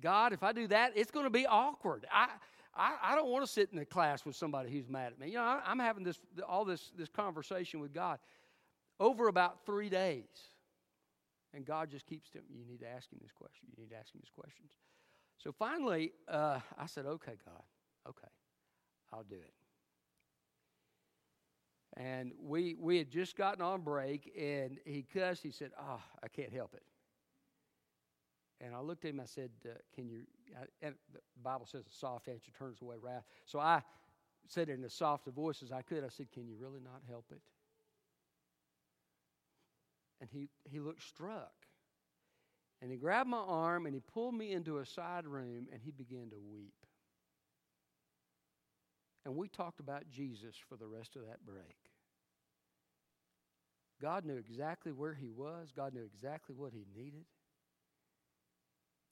God, 0.00 0.32
if 0.32 0.42
I 0.42 0.52
do 0.52 0.66
that, 0.68 0.92
it's 0.96 1.10
going 1.10 1.26
to 1.26 1.30
be 1.30 1.46
awkward. 1.46 2.06
I, 2.10 2.28
I, 2.74 2.96
I 3.02 3.14
don't 3.14 3.28
want 3.28 3.44
to 3.44 3.50
sit 3.50 3.70
in 3.72 3.78
a 3.78 3.84
class 3.84 4.24
with 4.24 4.34
somebody 4.34 4.70
who's 4.70 4.88
mad 4.88 5.12
at 5.12 5.18
me. 5.18 5.28
You 5.28 5.34
know, 5.34 5.42
I, 5.42 5.60
I'm 5.64 5.78
having 5.78 6.02
this 6.02 6.18
all 6.48 6.64
this 6.64 6.90
this 6.96 7.08
conversation 7.08 7.80
with 7.80 7.92
God 7.92 8.18
over 8.98 9.28
about 9.28 9.66
three 9.66 9.88
days, 9.88 10.24
and 11.54 11.64
God 11.64 11.90
just 11.90 12.06
keeps 12.06 12.30
telling 12.30 12.48
me, 12.48 12.58
"You 12.58 12.64
need 12.64 12.80
to 12.80 12.88
ask 12.88 13.10
him 13.12 13.18
this 13.20 13.32
question. 13.32 13.68
You 13.70 13.82
need 13.82 13.90
to 13.90 13.96
ask 13.96 14.14
him 14.14 14.20
these 14.22 14.30
questions." 14.30 14.72
So 15.38 15.52
finally, 15.52 16.12
uh, 16.28 16.60
I 16.78 16.86
said, 16.86 17.06
"Okay, 17.06 17.36
God, 17.44 17.62
okay, 18.08 18.28
I'll 19.12 19.24
do 19.24 19.36
it." 19.36 19.54
And 21.94 22.32
we 22.38 22.74
we 22.74 22.96
had 22.96 23.10
just 23.10 23.36
gotten 23.36 23.62
on 23.62 23.82
break, 23.82 24.32
and 24.38 24.78
he 24.84 25.02
cussed. 25.02 25.42
He 25.42 25.50
said, 25.50 25.72
"Oh, 25.78 26.02
I 26.22 26.28
can't 26.28 26.52
help 26.52 26.74
it." 26.74 26.84
And 28.60 28.74
I 28.74 28.80
looked 28.80 29.04
at 29.04 29.10
him. 29.10 29.20
I 29.20 29.26
said, 29.26 29.50
uh, 29.66 29.74
"Can 29.94 30.08
you?" 30.08 30.26
I, 30.58 30.66
and 30.80 30.94
the 31.12 31.20
Bible 31.42 31.66
says, 31.66 31.86
"A 31.86 31.92
soft 31.92 32.28
answer 32.28 32.50
turns 32.52 32.80
away 32.80 32.96
wrath." 32.98 33.26
So 33.44 33.58
I 33.58 33.82
said 34.46 34.68
in 34.68 34.82
as 34.84 34.94
soft 34.94 35.26
a 35.28 35.30
voice 35.30 35.62
as 35.62 35.70
I 35.70 35.82
could. 35.82 36.02
I 36.02 36.08
said, 36.08 36.30
"Can 36.32 36.46
you 36.46 36.56
really 36.56 36.80
not 36.80 37.02
help 37.06 37.26
it?" 37.30 37.42
And 40.22 40.30
he 40.30 40.48
he 40.64 40.78
looked 40.78 41.02
struck, 41.02 41.52
and 42.80 42.90
he 42.90 42.96
grabbed 42.96 43.28
my 43.28 43.38
arm 43.38 43.86
and 43.86 43.94
he 43.94 44.00
pulled 44.00 44.34
me 44.34 44.52
into 44.52 44.78
a 44.78 44.86
side 44.86 45.26
room 45.26 45.68
and 45.70 45.80
he 45.82 45.90
began 45.90 46.30
to 46.30 46.38
weep. 46.38 46.74
And 49.24 49.36
we 49.36 49.48
talked 49.48 49.78
about 49.78 50.08
Jesus 50.10 50.56
for 50.68 50.76
the 50.76 50.86
rest 50.86 51.14
of 51.14 51.22
that 51.22 51.44
break. 51.44 51.76
God 54.00 54.24
knew 54.24 54.36
exactly 54.36 54.90
where 54.90 55.14
he 55.14 55.28
was, 55.28 55.72
God 55.74 55.94
knew 55.94 56.02
exactly 56.02 56.56
what 56.56 56.72
he 56.72 56.84
needed. 56.96 57.24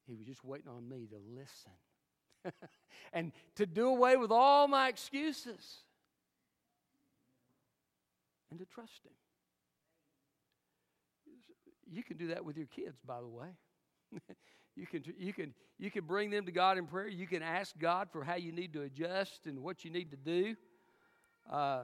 He 0.08 0.14
was 0.14 0.26
just 0.26 0.44
waiting 0.44 0.68
on 0.68 0.88
me 0.88 1.06
to 1.10 1.18
listen 1.36 2.54
and 3.12 3.30
to 3.54 3.66
do 3.66 3.86
away 3.86 4.16
with 4.16 4.32
all 4.32 4.66
my 4.66 4.88
excuses 4.88 5.84
and 8.50 8.58
to 8.58 8.64
trust 8.64 9.04
him. 9.04 9.12
You 11.90 12.02
can 12.02 12.16
do 12.16 12.28
that 12.28 12.44
with 12.44 12.56
your 12.56 12.66
kids, 12.66 13.00
by 13.04 13.20
the 13.20 13.28
way. 13.28 13.48
you 14.76 14.86
can 14.86 15.02
you 15.18 15.32
can 15.32 15.54
you 15.78 15.90
can 15.90 16.04
bring 16.04 16.30
them 16.30 16.46
to 16.46 16.52
God 16.52 16.78
in 16.78 16.86
prayer. 16.86 17.08
You 17.08 17.26
can 17.26 17.42
ask 17.42 17.76
God 17.78 18.08
for 18.12 18.22
how 18.22 18.36
you 18.36 18.52
need 18.52 18.72
to 18.74 18.82
adjust 18.82 19.46
and 19.46 19.60
what 19.60 19.84
you 19.84 19.90
need 19.90 20.10
to 20.12 20.16
do, 20.16 20.54
uh, 21.50 21.82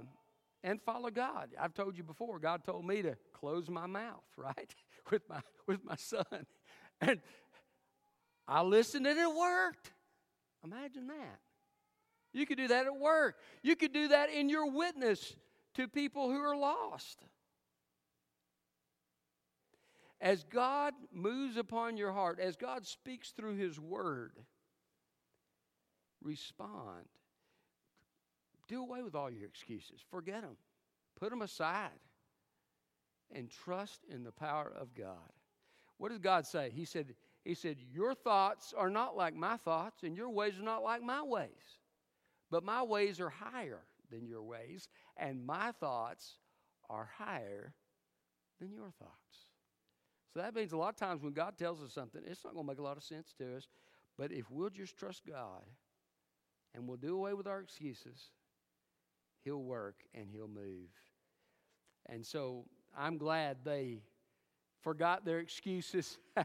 and 0.62 0.80
follow 0.82 1.10
God. 1.10 1.50
I've 1.60 1.75
told 1.75 1.96
you 1.96 2.04
before. 2.04 2.38
God 2.38 2.64
told 2.64 2.86
me 2.86 3.02
to 3.02 3.16
close 3.32 3.68
my 3.68 3.86
mouth, 3.86 4.25
right, 4.36 4.75
with 5.10 5.22
my 5.28 5.40
with 5.66 5.84
my 5.84 5.96
son, 5.96 6.46
and 7.00 7.20
I 8.46 8.62
listened 8.62 9.06
and 9.06 9.18
it 9.18 9.34
worked. 9.34 9.92
Imagine 10.64 11.08
that. 11.08 11.40
You 12.32 12.46
could 12.46 12.58
do 12.58 12.68
that 12.68 12.86
at 12.86 12.96
work. 12.96 13.36
You 13.62 13.76
could 13.76 13.92
do 13.92 14.08
that 14.08 14.30
in 14.30 14.48
your 14.48 14.70
witness 14.70 15.34
to 15.75 15.88
people 15.88 16.30
who 16.30 16.38
are 16.38 16.56
lost. 16.56 17.25
As 20.26 20.42
God 20.42 20.92
moves 21.12 21.56
upon 21.56 21.97
your 21.97 22.11
heart, 22.11 22.40
as 22.40 22.56
God 22.56 22.85
speaks 22.85 23.30
through 23.30 23.54
His 23.54 23.78
Word, 23.78 24.33
respond. 26.21 27.06
Do 28.66 28.83
away 28.83 29.04
with 29.04 29.14
all 29.14 29.30
your 29.30 29.47
excuses, 29.47 30.00
forget 30.11 30.42
them, 30.42 30.56
put 31.21 31.30
them 31.30 31.42
aside, 31.42 32.00
and 33.33 33.49
trust 33.49 34.00
in 34.12 34.25
the 34.25 34.33
power 34.33 34.75
of 34.76 34.97
God. 34.97 35.30
What 35.99 36.09
does 36.09 36.18
God 36.18 36.45
say? 36.45 36.73
He 36.75 36.87
said, 36.87 37.14
he 37.45 37.54
said, 37.54 37.76
Your 37.92 38.12
thoughts 38.12 38.75
are 38.76 38.90
not 38.90 39.16
like 39.16 39.37
my 39.37 39.56
thoughts, 39.59 40.02
and 40.02 40.16
your 40.16 40.30
ways 40.30 40.59
are 40.59 40.64
not 40.64 40.83
like 40.83 41.02
my 41.02 41.23
ways. 41.23 41.78
But 42.50 42.64
my 42.64 42.83
ways 42.83 43.21
are 43.21 43.30
higher 43.30 43.85
than 44.11 44.26
your 44.26 44.42
ways, 44.42 44.88
and 45.16 45.47
my 45.47 45.71
thoughts 45.71 46.38
are 46.90 47.09
higher 47.16 47.75
than 48.59 48.73
your 48.73 48.90
thoughts. 48.99 49.46
So 50.37 50.43
that 50.43 50.55
means 50.55 50.73
a 50.73 50.76
lot 50.76 50.90
of 50.90 50.97
times 50.97 51.23
when 51.23 51.33
God 51.33 51.57
tells 51.57 51.81
us 51.81 51.95
something, 51.95 52.21
it's 52.26 52.45
not 52.45 52.52
going 52.52 52.66
to 52.66 52.71
make 52.71 52.78
a 52.78 52.83
lot 52.83 52.99
of 52.99 53.02
sense 53.02 53.33
to 53.38 53.57
us. 53.57 53.69
But 54.19 54.33
if 54.33 54.50
we'll 54.50 54.69
just 54.69 54.95
trust 54.95 55.23
God 55.26 55.62
and 56.75 56.87
we'll 56.87 56.99
do 56.99 57.16
away 57.16 57.33
with 57.33 57.47
our 57.47 57.59
excuses, 57.59 58.33
He'll 59.45 59.62
work 59.62 59.95
and 60.14 60.28
He'll 60.31 60.47
move. 60.47 60.90
And 62.05 62.26
so 62.26 62.66
I'm 62.95 63.16
glad 63.16 63.57
they 63.64 64.02
forgot 64.83 65.25
their 65.25 65.38
excuses 65.38 66.19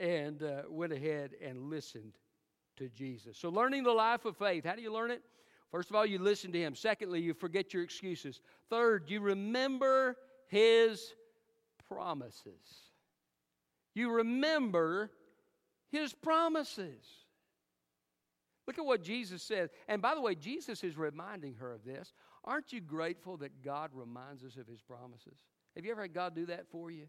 and 0.00 0.42
uh, 0.42 0.62
went 0.68 0.92
ahead 0.92 1.30
and 1.40 1.70
listened 1.70 2.14
to 2.78 2.88
Jesus. 2.88 3.38
So, 3.38 3.48
learning 3.48 3.84
the 3.84 3.92
life 3.92 4.24
of 4.24 4.36
faith, 4.38 4.64
how 4.64 4.74
do 4.74 4.82
you 4.82 4.92
learn 4.92 5.12
it? 5.12 5.22
First 5.70 5.88
of 5.88 5.94
all, 5.94 6.04
you 6.04 6.18
listen 6.18 6.50
to 6.50 6.58
Him. 6.58 6.74
Secondly, 6.74 7.20
you 7.20 7.34
forget 7.34 7.72
your 7.72 7.84
excuses. 7.84 8.40
Third, 8.70 9.04
you 9.06 9.20
remember 9.20 10.16
His 10.48 11.14
promises. 11.88 12.89
You 13.94 14.10
remember 14.10 15.10
His 15.90 16.12
promises. 16.12 17.04
Look 18.66 18.78
at 18.78 18.84
what 18.84 19.02
Jesus 19.02 19.42
said. 19.42 19.70
And 19.88 20.00
by 20.00 20.14
the 20.14 20.20
way, 20.20 20.34
Jesus 20.34 20.84
is 20.84 20.96
reminding 20.96 21.54
her 21.54 21.72
of 21.72 21.84
this. 21.84 22.12
Aren't 22.44 22.72
you 22.72 22.80
grateful 22.80 23.36
that 23.38 23.62
God 23.62 23.90
reminds 23.92 24.44
us 24.44 24.56
of 24.56 24.66
His 24.66 24.80
promises? 24.80 25.38
Have 25.74 25.84
you 25.84 25.90
ever 25.90 26.02
had 26.02 26.14
God 26.14 26.34
do 26.34 26.46
that 26.46 26.68
for 26.70 26.90
you? 26.90 27.06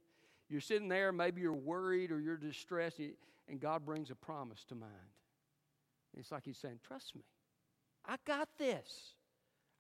You're 0.49 0.61
sitting 0.61 0.89
there, 0.89 1.11
maybe 1.11 1.41
you're 1.41 1.53
worried 1.53 2.11
or 2.11 2.19
you're 2.19 2.37
distressed, 2.37 2.99
and 3.47 3.59
God 3.59 3.85
brings 3.85 4.11
a 4.11 4.15
promise 4.15 4.65
to 4.65 4.75
mind. 4.75 4.91
It's 6.17 6.31
like 6.31 6.43
He's 6.43 6.57
saying, 6.57 6.79
Trust 6.85 7.15
me. 7.15 7.21
I 8.05 8.15
got 8.25 8.49
this. 8.57 9.13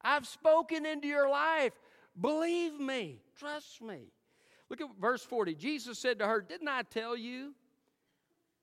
I've 0.01 0.27
spoken 0.27 0.85
into 0.85 1.07
your 1.07 1.29
life. 1.29 1.73
Believe 2.19 2.79
me. 2.79 3.21
Trust 3.37 3.81
me. 3.81 4.11
Look 4.71 4.81
at 4.81 4.87
verse 4.99 5.21
40. 5.21 5.53
Jesus 5.53 5.99
said 5.99 6.17
to 6.19 6.27
her, 6.27 6.41
Didn't 6.41 6.69
I 6.69 6.81
tell 6.81 7.15
you 7.15 7.53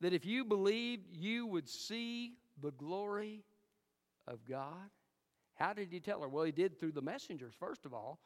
that 0.00 0.12
if 0.12 0.24
you 0.24 0.44
believed, 0.44 1.06
you 1.12 1.46
would 1.46 1.68
see 1.68 2.32
the 2.60 2.72
glory 2.72 3.44
of 4.26 4.44
God? 4.44 4.90
How 5.54 5.72
did 5.72 5.92
he 5.92 6.00
tell 6.00 6.22
her? 6.22 6.28
Well, 6.28 6.44
he 6.44 6.52
did 6.52 6.80
through 6.80 6.92
the 6.92 7.02
messengers, 7.02 7.54
first 7.56 7.84
of 7.84 7.92
all 7.92 8.18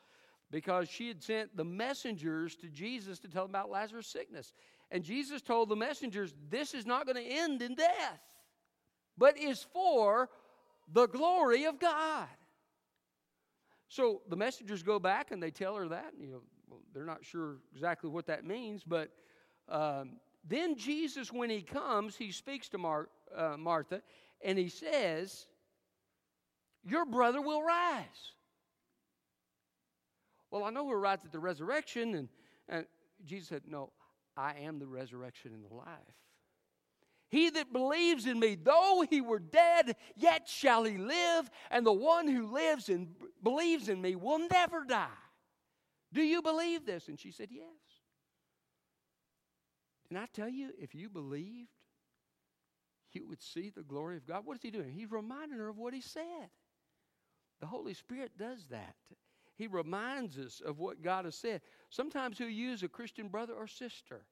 because 0.52 0.88
she 0.88 1.08
had 1.08 1.22
sent 1.22 1.56
the 1.56 1.64
messengers 1.64 2.54
to 2.56 2.68
Jesus 2.68 3.18
to 3.18 3.28
tell 3.28 3.44
him 3.46 3.50
about 3.50 3.70
Lazarus' 3.70 4.06
sickness. 4.06 4.52
And 4.90 5.02
Jesus 5.02 5.40
told 5.40 5.70
the 5.70 5.76
messengers, 5.76 6.34
This 6.50 6.74
is 6.74 6.86
not 6.86 7.06
going 7.06 7.16
to 7.16 7.26
end 7.26 7.62
in 7.62 7.74
death, 7.74 8.20
but 9.16 9.38
is 9.38 9.66
for 9.72 10.28
the 10.92 11.08
glory 11.08 11.64
of 11.64 11.80
God. 11.80 12.28
So 13.88 14.20
the 14.28 14.36
messengers 14.36 14.82
go 14.82 14.98
back 14.98 15.30
and 15.30 15.42
they 15.42 15.50
tell 15.50 15.74
her 15.76 15.88
that. 15.88 16.12
You 16.20 16.26
know, 16.28 16.42
they're 16.94 17.04
not 17.04 17.24
sure 17.24 17.56
exactly 17.74 18.10
what 18.10 18.26
that 18.26 18.44
means, 18.44 18.82
but 18.84 19.10
um, 19.68 20.16
then 20.44 20.76
Jesus, 20.76 21.32
when 21.32 21.50
he 21.50 21.62
comes, 21.62 22.16
he 22.16 22.32
speaks 22.32 22.68
to 22.70 22.78
Mar- 22.78 23.08
uh, 23.36 23.56
Martha 23.56 24.02
and 24.44 24.58
he 24.58 24.68
says, 24.68 25.46
Your 26.84 27.04
brother 27.04 27.40
will 27.40 27.62
rise. 27.62 28.06
Well, 30.50 30.64
I 30.64 30.70
know 30.70 30.84
we're 30.84 30.98
right 30.98 31.18
at 31.24 31.32
the 31.32 31.38
resurrection. 31.38 32.14
And, 32.14 32.28
and 32.68 32.86
Jesus 33.24 33.48
said, 33.48 33.62
No, 33.66 33.92
I 34.36 34.54
am 34.60 34.78
the 34.78 34.86
resurrection 34.86 35.52
and 35.54 35.64
the 35.64 35.74
life. 35.74 35.88
He 37.28 37.48
that 37.48 37.72
believes 37.72 38.26
in 38.26 38.38
me, 38.38 38.58
though 38.62 39.06
he 39.08 39.22
were 39.22 39.38
dead, 39.38 39.96
yet 40.16 40.46
shall 40.46 40.84
he 40.84 40.98
live, 40.98 41.50
and 41.70 41.86
the 41.86 41.92
one 41.92 42.28
who 42.28 42.52
lives 42.52 42.90
and 42.90 43.08
believes 43.42 43.88
in 43.88 44.02
me 44.02 44.16
will 44.16 44.46
never 44.50 44.84
die. 44.84 45.06
Do 46.12 46.22
you 46.22 46.42
believe 46.42 46.84
this? 46.84 47.08
And 47.08 47.18
she 47.18 47.30
said, 47.30 47.48
Yes. 47.50 47.66
And 50.10 50.18
I 50.18 50.26
tell 50.26 50.48
you, 50.48 50.70
if 50.78 50.94
you 50.94 51.08
believed, 51.08 51.70
you 53.12 53.26
would 53.28 53.40
see 53.40 53.70
the 53.70 53.82
glory 53.82 54.18
of 54.18 54.26
God. 54.26 54.44
What 54.44 54.56
is 54.56 54.62
He 54.62 54.70
doing? 54.70 54.92
He's 54.92 55.10
reminding 55.10 55.58
her 55.58 55.68
of 55.68 55.78
what 55.78 55.94
He 55.94 56.00
said. 56.00 56.50
The 57.60 57.66
Holy 57.66 57.94
Spirit 57.94 58.32
does 58.38 58.66
that. 58.70 58.94
He 59.56 59.66
reminds 59.66 60.38
us 60.38 60.60
of 60.64 60.78
what 60.78 61.02
God 61.02 61.24
has 61.24 61.36
said. 61.36 61.60
Sometimes 61.88 62.38
He'll 62.38 62.48
use 62.48 62.82
a 62.82 62.88
Christian 62.88 63.28
brother 63.28 63.54
or 63.54 63.66
sister, 63.66 64.22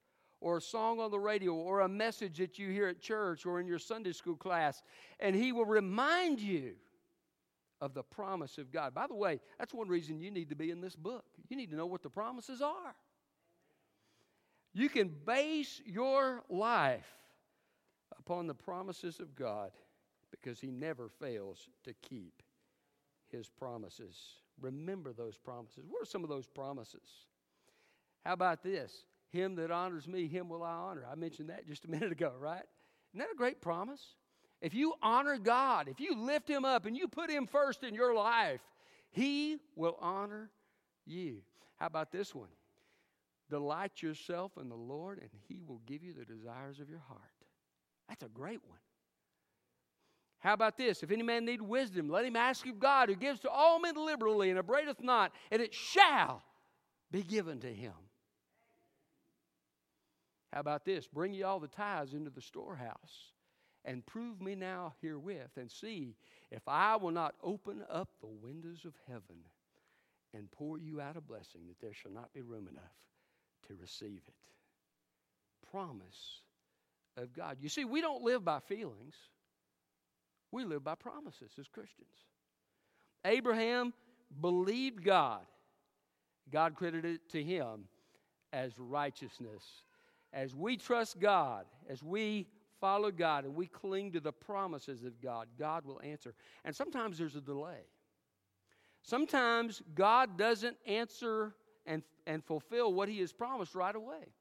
or 0.40 0.58
a 0.58 0.62
song 0.62 1.00
on 1.00 1.10
the 1.10 1.18
radio, 1.18 1.52
or 1.54 1.80
a 1.80 1.88
message 1.88 2.38
that 2.38 2.58
you 2.58 2.70
hear 2.70 2.88
at 2.88 3.00
church 3.00 3.46
or 3.46 3.60
in 3.60 3.66
your 3.66 3.78
Sunday 3.78 4.12
school 4.12 4.36
class, 4.36 4.82
and 5.18 5.34
He 5.34 5.52
will 5.52 5.66
remind 5.66 6.40
you 6.40 6.74
of 7.80 7.94
the 7.94 8.02
promise 8.02 8.58
of 8.58 8.70
God. 8.72 8.94
By 8.94 9.06
the 9.06 9.14
way, 9.14 9.40
that's 9.58 9.72
one 9.72 9.88
reason 9.88 10.20
you 10.20 10.30
need 10.30 10.50
to 10.50 10.54
be 10.54 10.70
in 10.70 10.80
this 10.80 10.96
book. 10.96 11.24
You 11.48 11.56
need 11.56 11.70
to 11.70 11.76
know 11.76 11.86
what 11.86 12.02
the 12.02 12.10
promises 12.10 12.60
are. 12.60 12.94
You 14.72 14.88
can 14.88 15.10
base 15.26 15.80
your 15.84 16.42
life 16.48 17.08
upon 18.18 18.46
the 18.46 18.54
promises 18.54 19.18
of 19.18 19.34
God 19.34 19.70
because 20.30 20.60
He 20.60 20.70
never 20.70 21.08
fails 21.08 21.68
to 21.84 21.92
keep 21.94 22.42
His 23.30 23.48
promises. 23.48 24.16
Remember 24.60 25.12
those 25.12 25.36
promises. 25.36 25.84
What 25.88 26.02
are 26.02 26.06
some 26.06 26.22
of 26.22 26.28
those 26.28 26.46
promises? 26.46 27.08
How 28.24 28.34
about 28.34 28.62
this? 28.62 29.04
Him 29.30 29.54
that 29.56 29.70
honors 29.70 30.06
me, 30.06 30.26
him 30.26 30.48
will 30.48 30.62
I 30.62 30.72
honor. 30.72 31.06
I 31.10 31.14
mentioned 31.14 31.50
that 31.50 31.66
just 31.66 31.84
a 31.84 31.90
minute 31.90 32.12
ago, 32.12 32.32
right? 32.38 32.62
Isn't 33.12 33.20
that 33.20 33.32
a 33.32 33.36
great 33.36 33.60
promise? 33.60 34.04
If 34.60 34.74
you 34.74 34.94
honor 35.02 35.38
God, 35.38 35.88
if 35.88 36.00
you 36.00 36.14
lift 36.14 36.48
Him 36.48 36.64
up 36.64 36.86
and 36.86 36.96
you 36.96 37.08
put 37.08 37.30
Him 37.30 37.46
first 37.46 37.82
in 37.82 37.94
your 37.94 38.14
life, 38.14 38.60
He 39.10 39.58
will 39.74 39.96
honor 40.00 40.50
you. 41.06 41.38
How 41.76 41.86
about 41.86 42.12
this 42.12 42.34
one? 42.34 42.50
Delight 43.48 44.02
yourself 44.02 44.52
in 44.60 44.68
the 44.68 44.76
Lord, 44.76 45.18
and 45.18 45.30
He 45.48 45.60
will 45.66 45.80
give 45.86 46.04
you 46.04 46.12
the 46.12 46.24
desires 46.24 46.78
of 46.78 46.90
your 46.90 47.02
heart. 47.08 47.20
That's 48.08 48.22
a 48.22 48.28
great 48.28 48.60
one. 48.66 48.78
How 50.40 50.54
about 50.54 50.78
this? 50.78 51.02
If 51.02 51.10
any 51.10 51.22
man 51.22 51.44
need 51.44 51.60
wisdom, 51.60 52.08
let 52.08 52.24
him 52.24 52.34
ask 52.34 52.66
of 52.66 52.80
God, 52.80 53.08
who 53.10 53.14
gives 53.14 53.40
to 53.40 53.50
all 53.50 53.78
men 53.78 53.94
liberally 53.94 54.48
and 54.48 54.58
upbraideth 54.58 55.02
not, 55.02 55.32
and 55.50 55.60
it 55.60 55.74
shall 55.74 56.42
be 57.10 57.22
given 57.22 57.60
to 57.60 57.72
him. 57.72 57.92
How 60.52 60.60
about 60.60 60.84
this? 60.84 61.06
Bring 61.06 61.34
ye 61.34 61.42
all 61.42 61.60
the 61.60 61.68
tithes 61.68 62.14
into 62.14 62.30
the 62.30 62.40
storehouse, 62.40 63.32
and 63.84 64.04
prove 64.06 64.40
me 64.40 64.54
now 64.54 64.94
herewith, 65.00 65.56
and 65.56 65.70
see 65.70 66.14
if 66.50 66.62
I 66.66 66.96
will 66.96 67.10
not 67.10 67.34
open 67.42 67.82
up 67.90 68.10
the 68.20 68.28
windows 68.28 68.84
of 68.84 68.94
heaven 69.06 69.44
and 70.34 70.50
pour 70.50 70.78
you 70.78 71.00
out 71.00 71.16
a 71.16 71.20
blessing 71.20 71.62
that 71.68 71.80
there 71.80 71.94
shall 71.94 72.12
not 72.12 72.32
be 72.32 72.42
room 72.42 72.68
enough 72.68 72.82
to 73.68 73.74
receive 73.80 74.20
it. 74.26 74.34
Promise 75.70 76.42
of 77.16 77.32
God. 77.32 77.58
You 77.60 77.68
see, 77.68 77.84
we 77.84 78.00
don't 78.00 78.22
live 78.22 78.44
by 78.44 78.60
feelings, 78.60 79.14
we 80.52 80.64
live 80.64 80.84
by 80.84 80.94
promises 80.94 81.52
as 81.58 81.68
Christians. 81.68 82.08
Abraham 83.24 83.92
believed 84.40 85.04
God, 85.04 85.42
God 86.50 86.74
credited 86.74 87.16
it 87.16 87.28
to 87.30 87.42
him 87.42 87.84
as 88.52 88.78
righteousness. 88.78 89.62
As 90.32 90.54
we 90.54 90.76
trust 90.76 91.18
God, 91.18 91.64
as 91.88 92.02
we 92.02 92.46
follow 92.80 93.10
God 93.10 93.44
and 93.44 93.54
we 93.54 93.66
cling 93.66 94.12
to 94.12 94.20
the 94.20 94.32
promises 94.32 95.04
of 95.04 95.20
God, 95.20 95.48
God 95.58 95.84
will 95.84 96.00
answer. 96.02 96.34
And 96.64 96.74
sometimes 96.74 97.18
there's 97.18 97.36
a 97.36 97.40
delay. 97.40 97.86
Sometimes 99.02 99.82
God 99.94 100.36
doesn't 100.36 100.76
answer 100.86 101.54
and, 101.86 102.02
and 102.26 102.44
fulfill 102.44 102.92
what 102.92 103.08
he 103.08 103.20
has 103.20 103.32
promised 103.32 103.74
right 103.74 103.94
away. 103.94 104.32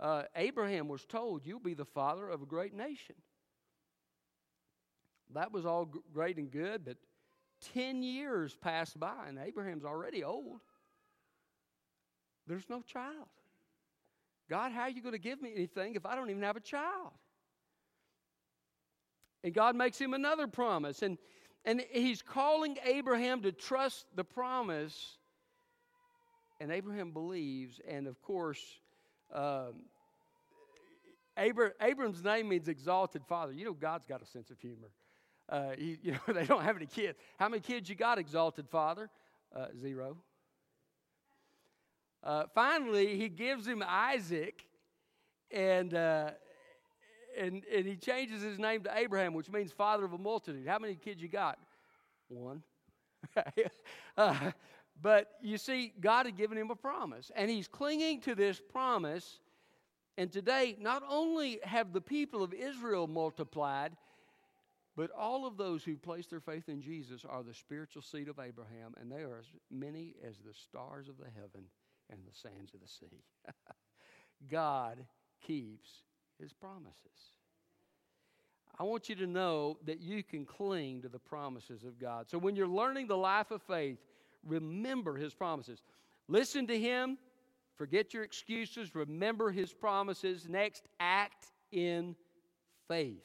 Uh, 0.00 0.22
Abraham 0.34 0.88
was 0.88 1.04
told, 1.04 1.46
You'll 1.46 1.60
be 1.60 1.74
the 1.74 1.84
father 1.84 2.28
of 2.28 2.42
a 2.42 2.46
great 2.46 2.74
nation. 2.74 3.14
That 5.34 5.52
was 5.52 5.64
all 5.64 5.90
great 6.12 6.36
and 6.36 6.50
good, 6.50 6.84
but 6.84 6.96
10 7.74 8.02
years 8.02 8.54
passed 8.54 8.98
by 8.98 9.26
and 9.28 9.38
Abraham's 9.38 9.84
already 9.84 10.24
old. 10.24 10.60
There's 12.46 12.68
no 12.68 12.82
child. 12.82 13.28
God, 14.50 14.72
how 14.72 14.82
are 14.82 14.90
you 14.90 15.00
going 15.00 15.12
to 15.12 15.18
give 15.18 15.40
me 15.40 15.52
anything 15.54 15.94
if 15.94 16.04
I 16.04 16.16
don't 16.16 16.28
even 16.28 16.42
have 16.42 16.56
a 16.56 16.60
child? 16.60 17.12
And 19.44 19.52
God 19.52 19.74
makes 19.76 19.98
him 19.98 20.14
another 20.14 20.46
promise. 20.46 21.02
And, 21.02 21.18
and 21.64 21.84
he's 21.90 22.22
calling 22.22 22.76
Abraham 22.84 23.42
to 23.42 23.52
trust 23.52 24.06
the 24.14 24.24
promise. 24.24 25.18
And 26.60 26.70
Abraham 26.70 27.10
believes. 27.10 27.80
And 27.88 28.06
of 28.06 28.20
course, 28.22 28.60
um, 29.32 29.84
Abra- 31.36 31.72
Abram's 31.80 32.22
name 32.22 32.48
means 32.48 32.68
exalted 32.68 33.22
father. 33.26 33.52
You 33.52 33.64
know, 33.64 33.72
God's 33.72 34.06
got 34.06 34.22
a 34.22 34.26
sense 34.26 34.50
of 34.50 34.60
humor. 34.60 34.90
Uh, 35.48 35.70
he, 35.78 35.98
you 36.02 36.12
know, 36.12 36.32
they 36.32 36.44
don't 36.44 36.62
have 36.62 36.76
any 36.76 36.86
kids. 36.86 37.18
How 37.38 37.48
many 37.48 37.60
kids 37.60 37.88
you 37.88 37.94
got, 37.94 38.18
exalted 38.18 38.68
father? 38.68 39.10
Uh, 39.54 39.66
zero. 39.80 40.16
Uh, 42.22 42.44
finally, 42.54 43.16
he 43.16 43.28
gives 43.28 43.66
him 43.66 43.82
Isaac, 43.86 44.64
and 45.50 45.92
uh, 45.92 46.30
and, 47.38 47.62
and 47.74 47.86
he 47.86 47.96
changes 47.96 48.42
his 48.42 48.58
name 48.58 48.82
to 48.84 48.96
Abraham, 48.96 49.34
which 49.34 49.50
means 49.50 49.72
father 49.72 50.04
of 50.04 50.12
a 50.12 50.18
multitude. 50.18 50.66
How 50.66 50.78
many 50.78 50.94
kids 50.94 51.22
you 51.22 51.28
got? 51.28 51.58
One. 52.28 52.62
uh, 54.16 54.50
but 55.00 55.32
you 55.42 55.58
see, 55.58 55.92
God 56.00 56.26
had 56.26 56.36
given 56.36 56.58
him 56.58 56.70
a 56.70 56.76
promise, 56.76 57.30
and 57.34 57.50
he's 57.50 57.68
clinging 57.68 58.20
to 58.22 58.34
this 58.34 58.60
promise. 58.60 59.40
And 60.18 60.30
today, 60.30 60.76
not 60.78 61.02
only 61.08 61.60
have 61.62 61.92
the 61.92 62.00
people 62.00 62.42
of 62.42 62.52
Israel 62.52 63.06
multiplied, 63.06 63.96
but 64.94 65.10
all 65.10 65.46
of 65.46 65.56
those 65.56 65.82
who 65.82 65.96
place 65.96 66.26
their 66.26 66.40
faith 66.40 66.68
in 66.68 66.82
Jesus 66.82 67.24
are 67.24 67.42
the 67.42 67.54
spiritual 67.54 68.02
seed 68.02 68.28
of 68.28 68.38
Abraham, 68.38 68.94
and 69.00 69.10
they 69.10 69.22
are 69.22 69.38
as 69.38 69.46
many 69.70 70.14
as 70.26 70.36
the 70.38 70.52
stars 70.52 71.08
of 71.08 71.16
the 71.16 71.30
heaven 71.34 71.64
and 72.10 72.20
the 72.26 72.34
sands 72.34 72.74
of 72.74 72.80
the 72.80 72.88
sea. 72.88 73.24
God 74.50 74.98
keeps 75.40 75.88
his 76.40 76.52
promises. 76.52 77.32
I 78.78 78.84
want 78.84 79.08
you 79.08 79.14
to 79.16 79.26
know 79.26 79.78
that 79.84 80.00
you 80.00 80.22
can 80.22 80.44
cling 80.44 81.02
to 81.02 81.08
the 81.08 81.18
promises 81.18 81.84
of 81.84 81.98
God. 81.98 82.28
So 82.28 82.38
when 82.38 82.56
you're 82.56 82.66
learning 82.66 83.06
the 83.06 83.16
life 83.16 83.50
of 83.50 83.62
faith, 83.62 83.98
remember 84.46 85.16
his 85.16 85.34
promises. 85.34 85.82
Listen 86.28 86.66
to 86.66 86.78
him, 86.78 87.18
forget 87.76 88.14
your 88.14 88.24
excuses, 88.24 88.94
remember 88.94 89.50
his 89.50 89.72
promises. 89.72 90.48
Next, 90.48 90.84
act 90.98 91.46
in 91.70 92.16
faith. 92.88 93.22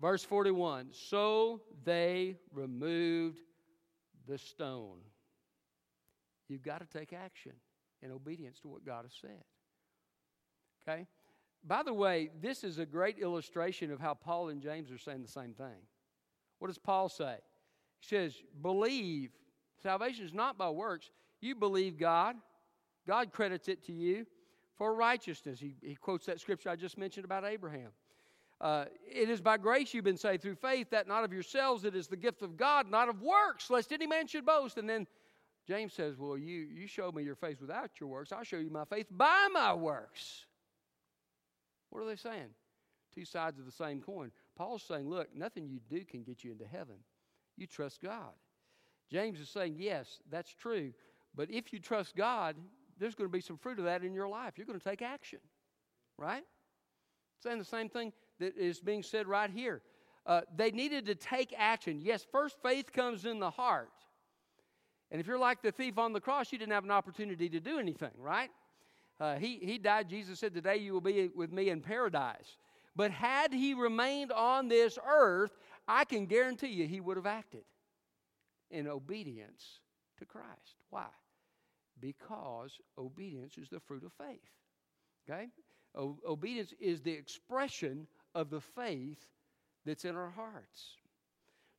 Verse 0.00 0.24
41 0.24 0.88
So 0.92 1.60
they 1.84 2.36
removed 2.52 3.40
the 4.26 4.38
stone. 4.38 4.98
You've 6.48 6.62
got 6.62 6.80
to 6.80 6.98
take 6.98 7.12
action 7.12 7.52
in 8.02 8.10
obedience 8.10 8.60
to 8.60 8.68
what 8.68 8.84
God 8.84 9.04
has 9.04 9.12
said. 9.20 9.44
Okay? 10.86 11.06
By 11.64 11.82
the 11.82 11.94
way, 11.94 12.30
this 12.40 12.64
is 12.64 12.78
a 12.78 12.86
great 12.86 13.18
illustration 13.18 13.92
of 13.92 14.00
how 14.00 14.14
Paul 14.14 14.48
and 14.48 14.60
James 14.60 14.90
are 14.90 14.98
saying 14.98 15.22
the 15.22 15.28
same 15.28 15.54
thing. 15.54 15.86
What 16.58 16.68
does 16.68 16.78
Paul 16.78 17.08
say? 17.08 17.36
He 18.00 18.06
says, 18.06 18.34
Believe. 18.60 19.30
Salvation 19.82 20.24
is 20.24 20.32
not 20.32 20.56
by 20.56 20.70
works. 20.70 21.10
You 21.40 21.56
believe 21.56 21.98
God, 21.98 22.36
God 23.06 23.32
credits 23.32 23.66
it 23.66 23.84
to 23.86 23.92
you 23.92 24.26
for 24.76 24.94
righteousness. 24.94 25.58
He, 25.58 25.74
he 25.82 25.96
quotes 25.96 26.26
that 26.26 26.40
scripture 26.40 26.70
I 26.70 26.76
just 26.76 26.96
mentioned 26.96 27.24
about 27.24 27.44
Abraham. 27.44 27.90
Uh, 28.60 28.84
it 29.04 29.28
is 29.28 29.40
by 29.40 29.56
grace 29.56 29.92
you've 29.92 30.04
been 30.04 30.16
saved 30.16 30.40
through 30.40 30.54
faith, 30.54 30.88
that 30.90 31.08
not 31.08 31.24
of 31.24 31.32
yourselves, 31.32 31.84
it 31.84 31.96
is 31.96 32.06
the 32.06 32.16
gift 32.16 32.42
of 32.42 32.56
God, 32.56 32.88
not 32.88 33.08
of 33.08 33.20
works, 33.20 33.70
lest 33.70 33.92
any 33.92 34.06
man 34.06 34.28
should 34.28 34.46
boast. 34.46 34.78
And 34.78 34.88
then 34.88 35.08
James 35.66 35.92
says, 35.92 36.16
Well, 36.16 36.38
you, 36.38 36.68
you 36.72 36.86
show 36.86 37.10
me 37.10 37.24
your 37.24 37.34
faith 37.34 37.60
without 37.60 37.90
your 37.98 38.08
works. 38.08 38.30
I'll 38.30 38.44
show 38.44 38.58
you 38.58 38.70
my 38.70 38.84
faith 38.84 39.06
by 39.10 39.48
my 39.52 39.74
works. 39.74 40.46
What 41.92 42.02
are 42.02 42.06
they 42.06 42.16
saying? 42.16 42.48
Two 43.14 43.26
sides 43.26 43.58
of 43.58 43.66
the 43.66 43.70
same 43.70 44.00
coin. 44.00 44.32
Paul's 44.56 44.82
saying, 44.82 45.08
look, 45.08 45.28
nothing 45.36 45.68
you 45.68 45.78
do 45.90 46.04
can 46.06 46.22
get 46.22 46.42
you 46.42 46.50
into 46.50 46.64
heaven. 46.64 46.96
You 47.58 47.66
trust 47.66 48.00
God. 48.00 48.32
James 49.10 49.38
is 49.38 49.50
saying, 49.50 49.74
yes, 49.78 50.20
that's 50.30 50.54
true. 50.54 50.94
But 51.34 51.50
if 51.50 51.70
you 51.70 51.78
trust 51.78 52.16
God, 52.16 52.56
there's 52.98 53.14
going 53.14 53.28
to 53.28 53.32
be 53.32 53.42
some 53.42 53.58
fruit 53.58 53.78
of 53.78 53.84
that 53.84 54.02
in 54.02 54.14
your 54.14 54.26
life. 54.26 54.54
You're 54.56 54.66
going 54.66 54.78
to 54.78 54.88
take 54.88 55.02
action, 55.02 55.40
right? 56.16 56.44
Saying 57.42 57.58
the 57.58 57.64
same 57.64 57.90
thing 57.90 58.14
that 58.40 58.56
is 58.56 58.80
being 58.80 59.02
said 59.02 59.26
right 59.26 59.50
here. 59.50 59.82
Uh, 60.24 60.40
they 60.56 60.70
needed 60.70 61.04
to 61.06 61.14
take 61.14 61.52
action. 61.58 62.00
Yes, 62.00 62.24
first 62.32 62.56
faith 62.62 62.90
comes 62.90 63.26
in 63.26 63.38
the 63.38 63.50
heart. 63.50 63.90
And 65.10 65.20
if 65.20 65.26
you're 65.26 65.38
like 65.38 65.60
the 65.60 65.72
thief 65.72 65.98
on 65.98 66.14
the 66.14 66.20
cross, 66.22 66.52
you 66.52 66.58
didn't 66.58 66.72
have 66.72 66.84
an 66.84 66.90
opportunity 66.90 67.50
to 67.50 67.60
do 67.60 67.78
anything, 67.78 68.12
right? 68.16 68.48
Uh, 69.20 69.36
he, 69.36 69.58
he 69.62 69.78
died. 69.78 70.08
Jesus 70.08 70.40
said, 70.40 70.54
Today 70.54 70.76
you 70.76 70.92
will 70.92 71.00
be 71.00 71.30
with 71.34 71.52
me 71.52 71.70
in 71.70 71.80
paradise. 71.80 72.56
But 72.94 73.10
had 73.10 73.52
he 73.52 73.74
remained 73.74 74.32
on 74.32 74.68
this 74.68 74.98
earth, 75.06 75.56
I 75.88 76.04
can 76.04 76.26
guarantee 76.26 76.68
you 76.68 76.86
he 76.86 77.00
would 77.00 77.16
have 77.16 77.26
acted 77.26 77.64
in 78.70 78.86
obedience 78.86 79.80
to 80.18 80.24
Christ. 80.24 80.76
Why? 80.90 81.06
Because 82.00 82.72
obedience 82.98 83.58
is 83.58 83.68
the 83.68 83.80
fruit 83.80 84.04
of 84.04 84.12
faith. 84.12 84.40
Okay? 85.28 85.48
O- 85.94 86.18
obedience 86.26 86.72
is 86.80 87.00
the 87.00 87.12
expression 87.12 88.06
of 88.34 88.50
the 88.50 88.60
faith 88.60 89.28
that's 89.84 90.04
in 90.04 90.16
our 90.16 90.30
hearts. 90.30 90.96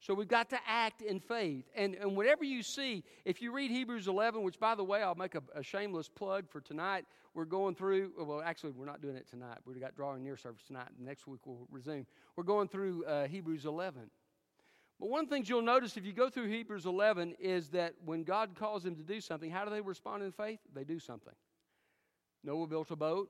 So 0.04 0.14
we've 0.14 0.28
got 0.28 0.50
to 0.50 0.60
act 0.68 1.02
in 1.02 1.22
faith. 1.22 1.64
And, 1.74 1.96
and 1.96 2.14
whatever 2.14 2.44
you 2.44 2.62
see, 2.62 3.06
if 3.24 3.42
you 3.42 3.54
read 3.54 3.72
Hebrews 3.72 4.10
11, 4.10 4.44
which 4.44 4.60
by 4.60 4.76
the 4.76 4.84
way, 4.84 5.02
I'll 5.02 5.16
make 5.16 5.34
a, 5.34 5.42
a, 5.56 5.64
shameless 5.64 6.10
plug 6.10 6.50
for 6.50 6.60
tonight. 6.60 7.06
We're 7.34 7.46
going 7.46 7.74
through, 7.74 8.12
well, 8.20 8.42
actually, 8.42 8.72
we're 8.72 8.86
not 8.86 9.02
doing 9.02 9.16
it 9.16 9.30
tonight. 9.30 9.60
We've 9.66 9.80
got 9.80 9.96
drawing 9.96 10.22
near 10.22 10.36
service 10.36 10.64
tonight. 10.68 10.90
Next 11.00 11.26
week 11.26 11.40
we'll 11.46 11.66
resume. 11.72 12.06
We're 12.36 12.44
going 12.44 12.68
through 12.68 13.06
uh, 13.06 13.28
Hebrews 13.28 13.64
11. 13.64 14.10
But 15.00 15.10
one 15.10 15.24
of 15.24 15.30
the 15.30 15.36
things 15.38 15.48
you'll 15.48 15.62
notice 15.62 15.96
if 15.96 16.06
you 16.06 16.12
go 16.12 16.30
through 16.30 16.50
Hebrews 16.50 16.86
11 16.86 17.36
is 17.40 17.70
that 17.70 17.94
when 18.04 18.26
God 18.26 18.56
calls 18.60 18.84
them 18.84 18.98
to 18.98 19.04
do 19.04 19.22
something, 19.22 19.50
how 19.50 19.64
do 19.64 19.72
they 19.72 19.80
respond 19.80 20.22
in 20.22 20.34
faith? 20.34 20.60
They 20.76 20.84
do 20.84 21.00
something. 21.00 21.34
Noah 22.44 22.68
built 22.68 22.92
a 22.92 22.98
boat, 22.98 23.30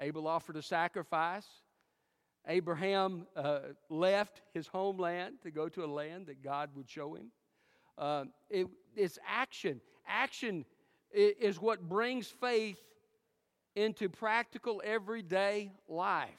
Abel 0.00 0.26
offered 0.26 0.56
a 0.56 0.62
sacrifice. 0.62 1.46
Abraham 2.48 3.26
uh, 3.36 3.60
left 3.88 4.42
his 4.52 4.66
homeland 4.66 5.36
to 5.42 5.50
go 5.50 5.68
to 5.68 5.84
a 5.84 5.86
land 5.86 6.26
that 6.26 6.42
God 6.42 6.70
would 6.74 6.88
show 6.90 7.14
him. 7.14 7.26
Uh, 7.96 8.24
it, 8.50 8.66
it's 8.96 9.18
action. 9.26 9.80
Action 10.08 10.64
is 11.12 11.60
what 11.60 11.88
brings 11.88 12.26
faith 12.26 12.80
into 13.76 14.08
practical 14.08 14.82
everyday 14.84 15.70
life. 15.88 16.30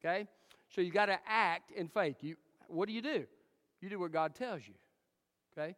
Okay? 0.00 0.28
So 0.68 0.80
you 0.80 0.90
got 0.90 1.06
to 1.06 1.18
act 1.26 1.72
in 1.72 1.88
faith. 1.88 2.16
You, 2.20 2.36
what 2.68 2.86
do 2.86 2.94
you 2.94 3.02
do? 3.02 3.26
You 3.80 3.88
do 3.88 3.98
what 3.98 4.12
God 4.12 4.34
tells 4.34 4.62
you. 4.66 4.74
Okay? 5.56 5.74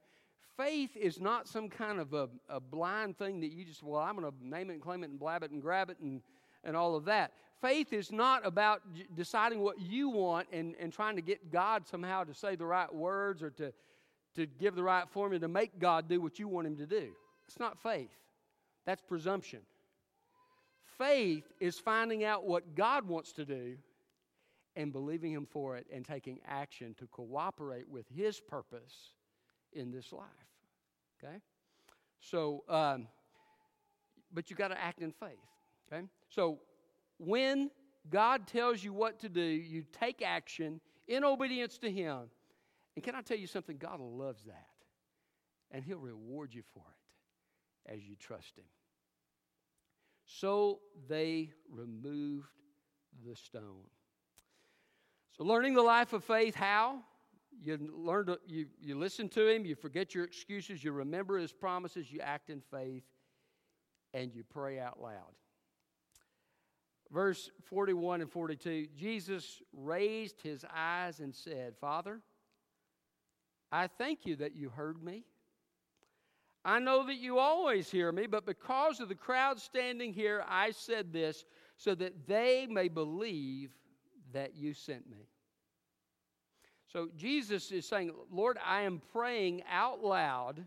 Faith 0.57 0.97
is 0.97 1.21
not 1.21 1.49
some 1.49 1.69
kind 1.69 2.01
of 2.01 2.13
a, 2.13 2.29
a 2.49 2.61
blind 2.61 3.17
thing 3.17 3.41
that 3.41 3.53
you 3.53 3.65
just, 3.65 3.83
well, 3.83 4.01
I'm 4.01 4.17
going 4.17 4.31
to 4.31 4.47
name 4.47 4.71
it 4.71 4.75
and 4.75 4.83
claim 4.83 5.05
it 5.05 5.11
and 5.11 5.19
blab 5.19 5.43
it 5.43 5.53
and 5.53 5.63
grab 5.63 5.89
it 5.91 5.99
and, 6.01 6.21
and 6.65 6.77
all 6.77 6.95
of 6.97 7.05
that. 7.07 7.33
Faith 7.61 7.93
is 7.93 8.13
not 8.13 8.47
about 8.47 8.83
deciding 9.15 9.61
what 9.61 9.81
you 9.81 10.09
want 10.09 10.47
and, 10.53 10.75
and 10.79 10.93
trying 10.93 11.17
to 11.17 11.23
get 11.23 11.51
God 11.51 11.87
somehow 11.87 12.25
to 12.25 12.35
say 12.35 12.55
the 12.55 12.67
right 12.67 12.93
words 12.93 13.43
or 13.43 13.51
to, 13.51 13.73
to 14.37 14.47
give 14.47 14.77
the 14.77 14.83
right 14.83 15.09
formula 15.09 15.41
to 15.41 15.49
make 15.49 15.79
God 15.79 16.09
do 16.09 16.21
what 16.21 16.39
you 16.39 16.47
want 16.47 16.67
him 16.67 16.77
to 16.77 16.87
do. 16.87 17.09
It's 17.47 17.59
not 17.59 17.79
faith, 17.83 18.11
that's 18.85 19.03
presumption. 19.03 19.61
Faith 20.99 21.45
is 21.61 21.79
finding 21.79 22.25
out 22.25 22.45
what 22.45 22.75
God 22.75 23.07
wants 23.07 23.33
to 23.35 23.45
do 23.45 23.77
and 24.79 24.93
believing 24.93 25.33
Him 25.33 25.47
for 25.47 25.77
it 25.77 25.87
and 25.93 26.05
taking 26.05 26.41
action 26.47 26.95
to 26.99 27.07
cooperate 27.09 27.89
with 27.89 28.07
His 28.09 28.41
purpose 28.41 29.13
in 29.73 29.91
this 29.91 30.13
life. 30.13 30.25
Okay? 31.23 31.37
So, 32.21 32.65
um, 32.69 33.09
but 34.33 34.51
you 34.51 34.57
got 34.57 34.69
to 34.69 34.81
act 34.81 35.03
in 35.03 35.13
faith. 35.13 35.39
Okay? 35.93 36.05
So, 36.29 36.61
when 37.19 37.71
God 38.11 38.47
tells 38.47 38.83
you 38.83 38.93
what 38.93 39.21
to 39.21 39.29
do, 39.29 39.41
you 39.41 39.85
take 40.01 40.23
action 40.23 40.81
in 41.07 41.25
obedience 41.25 41.79
to 41.79 41.91
Him. 41.91 42.31
And 42.95 43.05
can 43.05 43.15
I 43.15 43.23
tell 43.23 43.39
you 43.39 43.47
something? 43.47 43.77
God 43.77 44.01
loves 44.01 44.45
that. 44.45 44.67
And 45.71 45.85
He'll 45.85 45.99
reward 45.99 46.55
you 46.55 46.63
for 46.75 46.85
it 46.87 47.93
as 47.93 48.03
you 48.03 48.15
trust 48.17 48.57
Him. 48.57 48.65
So 50.27 50.81
they 51.09 51.51
removed 51.71 52.49
the 53.27 53.35
stone. 53.35 53.89
So, 55.37 55.45
learning 55.45 55.75
the 55.75 55.83
life 55.83 56.13
of 56.13 56.25
faith, 56.25 56.55
how? 56.55 57.01
You 57.61 57.79
learn 57.93 58.27
to, 58.27 58.39
you, 58.47 58.67
you 58.81 58.97
listen 58.97 59.29
to 59.31 59.49
him, 59.49 59.65
you 59.65 59.75
forget 59.75 60.15
your 60.15 60.25
excuses, 60.25 60.85
you 60.85 60.93
remember 60.93 61.39
his 61.39 61.53
promises, 61.53 62.11
you 62.13 62.21
act 62.21 62.51
in 62.51 62.61
faith, 62.71 63.05
and 64.15 64.33
you 64.35 64.45
pray 64.45 64.79
out 64.79 65.01
loud. 65.01 65.35
Verse 67.11 67.51
41 67.65 68.21
and 68.21 68.31
42 68.31 68.89
Jesus 68.97 69.63
raised 69.73 70.41
his 70.43 70.65
eyes 70.75 71.21
and 71.21 71.35
said, 71.35 71.75
Father, 71.81 72.21
I 73.73 73.87
thank 73.87 74.27
you 74.27 74.37
that 74.37 74.55
you 74.55 74.69
heard 74.69 75.03
me. 75.03 75.25
I 76.65 76.81
know 76.81 77.07
that 77.07 77.17
you 77.17 77.39
always 77.39 77.91
hear 77.91 78.13
me, 78.13 78.27
but 78.27 78.45
because 78.45 79.01
of 79.01 79.09
the 79.09 79.15
crowd 79.15 79.59
standing 79.59 80.13
here, 80.13 80.45
I 80.47 80.73
said 80.73 81.13
this 81.13 81.45
so 81.77 81.95
that 81.95 82.27
they 82.27 82.67
may 82.69 82.89
believe 82.89 83.71
that 84.33 84.55
you 84.55 84.75
sent 84.75 85.09
me. 85.09 85.29
So 86.93 87.09
Jesus 87.17 87.71
is 87.71 87.87
saying, 87.87 88.11
Lord, 88.31 88.59
I 88.65 88.83
am 88.83 89.01
praying 89.13 89.63
out 89.71 90.03
loud, 90.03 90.65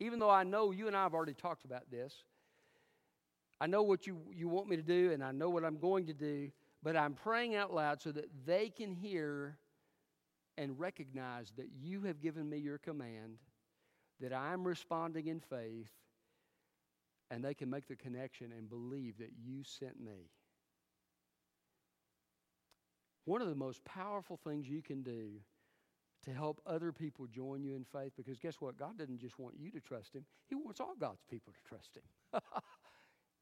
even 0.00 0.18
though 0.18 0.30
I 0.30 0.44
know 0.44 0.70
you 0.70 0.86
and 0.86 0.96
I 0.96 1.02
have 1.02 1.14
already 1.14 1.34
talked 1.34 1.64
about 1.64 1.90
this. 1.90 2.24
I 3.60 3.66
know 3.66 3.82
what 3.82 4.06
you, 4.06 4.18
you 4.32 4.48
want 4.48 4.68
me 4.68 4.76
to 4.76 4.82
do, 4.82 5.12
and 5.12 5.24
I 5.24 5.32
know 5.32 5.48
what 5.48 5.64
I'm 5.64 5.78
going 5.78 6.06
to 6.06 6.14
do, 6.14 6.50
but 6.82 6.96
I'm 6.96 7.14
praying 7.14 7.54
out 7.54 7.72
loud 7.72 8.02
so 8.02 8.12
that 8.12 8.26
they 8.44 8.68
can 8.68 8.92
hear 8.92 9.58
and 10.58 10.78
recognize 10.78 11.52
that 11.56 11.68
you 11.80 12.02
have 12.02 12.20
given 12.20 12.48
me 12.48 12.58
your 12.58 12.78
command, 12.78 13.38
that 14.20 14.32
I'm 14.32 14.66
responding 14.66 15.26
in 15.28 15.40
faith, 15.40 15.90
and 17.30 17.44
they 17.44 17.54
can 17.54 17.70
make 17.70 17.88
the 17.88 17.96
connection 17.96 18.52
and 18.52 18.68
believe 18.68 19.18
that 19.18 19.32
you 19.42 19.62
sent 19.64 20.00
me. 20.00 20.30
One 23.24 23.42
of 23.42 23.48
the 23.48 23.56
most 23.56 23.84
powerful 23.84 24.36
things 24.36 24.68
you 24.68 24.82
can 24.82 25.02
do 25.02 25.40
to 26.24 26.30
help 26.32 26.60
other 26.66 26.92
people 26.92 27.26
join 27.26 27.64
you 27.64 27.74
in 27.74 27.84
faith, 27.84 28.12
because 28.16 28.38
guess 28.38 28.56
what? 28.60 28.76
God 28.76 28.98
doesn't 28.98 29.18
just 29.18 29.38
want 29.38 29.56
you 29.58 29.70
to 29.72 29.80
trust 29.80 30.14
Him, 30.14 30.24
He 30.48 30.54
wants 30.54 30.80
all 30.80 30.94
God's 30.98 31.22
people 31.30 31.52
to 31.52 31.68
trust 31.68 31.96
Him. 31.96 32.40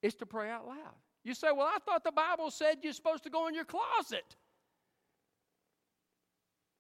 it's 0.05 0.15
to 0.17 0.27
pray 0.27 0.51
out 0.51 0.67
loud. 0.69 0.95
You 1.25 1.33
say, 1.33 1.49
Well, 1.51 1.67
I 1.67 1.79
thought 1.87 2.05
the 2.05 2.13
Bible 2.13 2.51
said 2.51 2.77
you're 2.83 2.93
supposed 2.93 3.25
to 3.25 3.31
go 3.31 3.49
in 3.49 3.55
your 3.55 3.65
closet. 3.65 4.37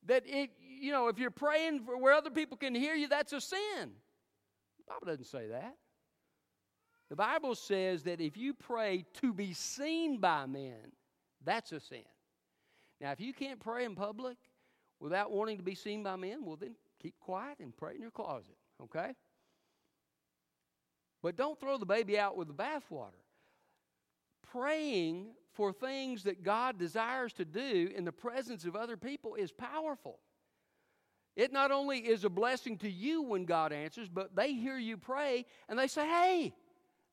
That 0.04 0.24
it, 0.26 0.50
you 0.60 0.92
know, 0.92 1.08
if 1.08 1.18
you're 1.18 1.30
praying 1.30 1.86
where 1.86 2.12
other 2.12 2.28
people 2.28 2.58
can 2.58 2.74
hear 2.74 2.94
you, 2.94 3.08
that's 3.08 3.32
a 3.32 3.40
sin. 3.40 3.92
The 4.76 4.84
Bible 4.86 5.06
doesn't 5.06 5.24
say 5.24 5.48
that. 5.48 5.74
The 7.08 7.16
Bible 7.16 7.54
says 7.54 8.02
that 8.02 8.20
if 8.20 8.36
you 8.36 8.52
pray 8.52 9.06
to 9.22 9.32
be 9.32 9.54
seen 9.54 10.18
by 10.18 10.44
men, 10.44 10.92
that's 11.42 11.72
a 11.72 11.80
sin. 11.80 12.04
Now, 13.00 13.12
if 13.12 13.20
you 13.20 13.32
can't 13.32 13.58
pray 13.58 13.86
in 13.86 13.94
public 13.94 14.36
without 15.00 15.30
wanting 15.30 15.56
to 15.56 15.62
be 15.62 15.74
seen 15.74 16.02
by 16.02 16.16
men, 16.16 16.44
well, 16.44 16.56
then 16.56 16.74
keep 17.00 17.14
quiet 17.20 17.58
and 17.60 17.74
pray 17.74 17.94
in 17.94 18.02
your 18.02 18.10
closet, 18.10 18.56
okay? 18.82 19.14
But 21.24 21.36
don't 21.36 21.58
throw 21.58 21.78
the 21.78 21.86
baby 21.86 22.18
out 22.18 22.36
with 22.36 22.48
the 22.48 22.54
bathwater. 22.54 23.22
Praying 24.52 25.28
for 25.54 25.72
things 25.72 26.24
that 26.24 26.42
God 26.42 26.78
desires 26.78 27.32
to 27.34 27.46
do 27.46 27.90
in 27.96 28.04
the 28.04 28.12
presence 28.12 28.66
of 28.66 28.76
other 28.76 28.98
people 28.98 29.34
is 29.34 29.50
powerful. 29.50 30.18
It 31.34 31.50
not 31.50 31.70
only 31.70 32.00
is 32.00 32.26
a 32.26 32.28
blessing 32.28 32.76
to 32.78 32.90
you 32.90 33.22
when 33.22 33.46
God 33.46 33.72
answers, 33.72 34.10
but 34.10 34.36
they 34.36 34.52
hear 34.52 34.76
you 34.76 34.98
pray 34.98 35.46
and 35.66 35.78
they 35.78 35.86
say, 35.86 36.06
hey, 36.06 36.52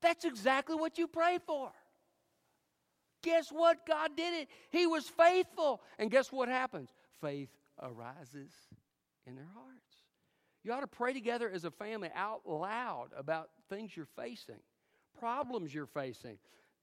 that's 0.02 0.26
exactly 0.26 0.76
what 0.76 0.98
you 0.98 1.08
prayed 1.08 1.44
for. 1.48 1.72
Guess 3.24 3.50
what? 3.50 3.86
God 3.86 4.18
did 4.18 4.42
it. 4.42 4.50
He 4.72 4.88
was 4.88 5.08
faithful. 5.08 5.82
And 5.98 6.12
guess 6.12 6.34
what 6.34 6.50
happens? 6.50 6.90
Faith 7.22 7.50
arises 7.82 8.52
in 9.26 9.38
their 9.38 9.48
hearts. 9.54 9.96
You 10.66 10.74
ought 10.74 10.82
to 10.82 10.88
pray 10.88 11.14
together 11.14 11.50
as 11.50 11.64
a 11.64 11.72
family 11.72 12.10
out 12.14 12.42
loud 12.46 13.12
about 13.16 13.50
things 13.72 13.96
you're 13.96 14.06
facing, 14.18 14.60
problems 15.20 15.74
you're 15.74 15.86
facing, 15.86 16.38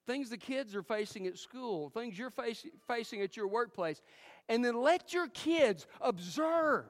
things 0.06 0.30
the 0.30 0.38
kids 0.38 0.74
are 0.74 0.82
facing 0.82 1.26
at 1.26 1.38
school, 1.38 1.90
things 1.90 2.18
you're 2.18 2.30
face, 2.30 2.64
facing 2.86 3.20
at 3.20 3.36
your 3.36 3.46
workplace. 3.46 4.00
And 4.48 4.64
then 4.64 4.80
let 4.80 5.12
your 5.12 5.28
kids 5.28 5.86
observe 6.00 6.86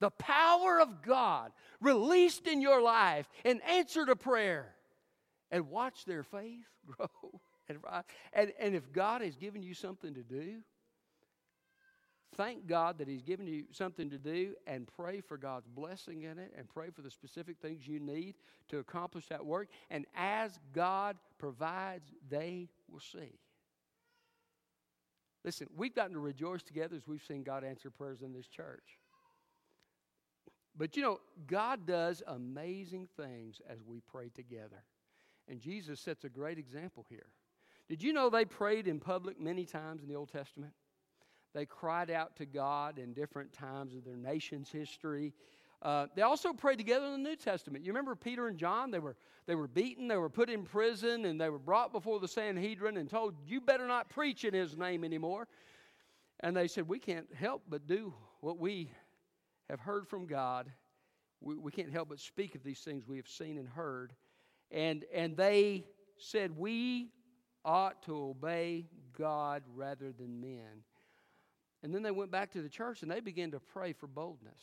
the 0.00 0.10
power 0.10 0.80
of 0.80 1.02
God 1.02 1.52
released 1.80 2.46
in 2.46 2.60
your 2.60 2.80
life 2.82 3.28
and 3.44 3.60
answer 3.62 4.06
to 4.06 4.16
prayer 4.16 4.74
and 5.50 5.70
watch 5.70 6.04
their 6.04 6.22
faith 6.22 6.66
grow 6.86 7.40
and, 7.68 7.78
and, 8.32 8.52
and 8.58 8.74
if 8.74 8.92
God 8.92 9.22
has 9.22 9.36
given 9.36 9.62
you 9.62 9.74
something 9.74 10.14
to 10.14 10.22
do, 10.22 10.58
thank 12.36 12.66
God 12.66 12.98
that 12.98 13.08
He's 13.08 13.22
given 13.22 13.46
you 13.46 13.64
something 13.72 14.10
to 14.10 14.18
do 14.18 14.54
and 14.66 14.86
pray 14.96 15.20
for 15.20 15.36
God's 15.36 15.66
blessing 15.68 16.22
in 16.22 16.38
it 16.38 16.52
and 16.56 16.68
pray 16.68 16.90
for 16.90 17.02
the 17.02 17.10
specific 17.10 17.56
things 17.60 17.86
you 17.86 17.98
need 17.98 18.34
to 18.68 18.78
accomplish 18.78 19.26
that 19.28 19.44
work. 19.44 19.68
And 19.90 20.06
as 20.14 20.58
God 20.72 21.16
provides, 21.38 22.12
they 22.28 22.68
will 22.90 23.00
see. 23.00 23.38
Listen, 25.44 25.68
we've 25.76 25.94
gotten 25.94 26.14
to 26.14 26.18
rejoice 26.20 26.62
together 26.62 26.96
as 26.96 27.06
we've 27.06 27.22
seen 27.22 27.42
God 27.42 27.64
answer 27.64 27.90
prayers 27.90 28.22
in 28.22 28.32
this 28.32 28.48
church. 28.48 28.98
But 30.76 30.96
you 30.96 31.02
know, 31.02 31.20
God 31.46 31.86
does 31.86 32.22
amazing 32.26 33.08
things 33.16 33.60
as 33.68 33.78
we 33.82 34.00
pray 34.00 34.30
together. 34.34 34.84
And 35.48 35.60
Jesus 35.60 36.00
sets 36.00 36.24
a 36.24 36.28
great 36.28 36.58
example 36.58 37.06
here. 37.08 37.26
Did 37.88 38.02
you 38.02 38.12
know 38.12 38.28
they 38.28 38.44
prayed 38.44 38.88
in 38.88 38.98
public 38.98 39.40
many 39.40 39.64
times 39.64 40.02
in 40.02 40.08
the 40.08 40.16
Old 40.16 40.32
Testament? 40.32 40.72
They 41.56 41.64
cried 41.64 42.10
out 42.10 42.36
to 42.36 42.44
God 42.44 42.98
in 42.98 43.14
different 43.14 43.50
times 43.50 43.94
of 43.94 44.04
their 44.04 44.18
nation's 44.18 44.70
history. 44.70 45.32
Uh, 45.80 46.06
they 46.14 46.20
also 46.20 46.52
prayed 46.52 46.76
together 46.76 47.06
in 47.06 47.12
the 47.12 47.30
New 47.30 47.34
Testament. 47.34 47.82
You 47.82 47.92
remember 47.92 48.14
Peter 48.14 48.48
and 48.48 48.58
John? 48.58 48.90
They 48.90 48.98
were, 48.98 49.16
they 49.46 49.54
were 49.54 49.66
beaten, 49.66 50.06
they 50.06 50.18
were 50.18 50.28
put 50.28 50.50
in 50.50 50.64
prison, 50.64 51.24
and 51.24 51.40
they 51.40 51.48
were 51.48 51.58
brought 51.58 51.92
before 51.92 52.20
the 52.20 52.28
Sanhedrin 52.28 52.98
and 52.98 53.08
told, 53.08 53.36
You 53.46 53.62
better 53.62 53.86
not 53.86 54.10
preach 54.10 54.44
in 54.44 54.52
his 54.52 54.76
name 54.76 55.02
anymore. 55.02 55.48
And 56.40 56.54
they 56.54 56.68
said, 56.68 56.86
We 56.86 56.98
can't 56.98 57.34
help 57.34 57.62
but 57.70 57.86
do 57.86 58.12
what 58.40 58.58
we 58.58 58.90
have 59.70 59.80
heard 59.80 60.06
from 60.06 60.26
God. 60.26 60.70
We, 61.40 61.56
we 61.56 61.72
can't 61.72 61.90
help 61.90 62.10
but 62.10 62.20
speak 62.20 62.54
of 62.54 62.64
these 62.64 62.80
things 62.80 63.08
we 63.08 63.16
have 63.16 63.28
seen 63.28 63.56
and 63.56 63.66
heard. 63.66 64.12
And, 64.70 65.06
and 65.10 65.38
they 65.38 65.86
said, 66.18 66.54
We 66.54 67.12
ought 67.64 68.02
to 68.02 68.14
obey 68.14 68.88
God 69.16 69.62
rather 69.74 70.12
than 70.12 70.38
men. 70.38 70.82
And 71.82 71.94
then 71.94 72.02
they 72.02 72.10
went 72.10 72.30
back 72.30 72.52
to 72.52 72.62
the 72.62 72.68
church 72.68 73.02
and 73.02 73.10
they 73.10 73.20
began 73.20 73.52
to 73.52 73.60
pray 73.60 73.92
for 73.92 74.06
boldness. 74.06 74.60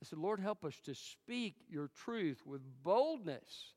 They 0.00 0.06
said, 0.06 0.18
Lord, 0.18 0.40
help 0.40 0.64
us 0.64 0.74
to 0.84 0.94
speak 0.94 1.54
your 1.68 1.88
truth 2.04 2.42
with 2.44 2.60
boldness. 2.82 3.74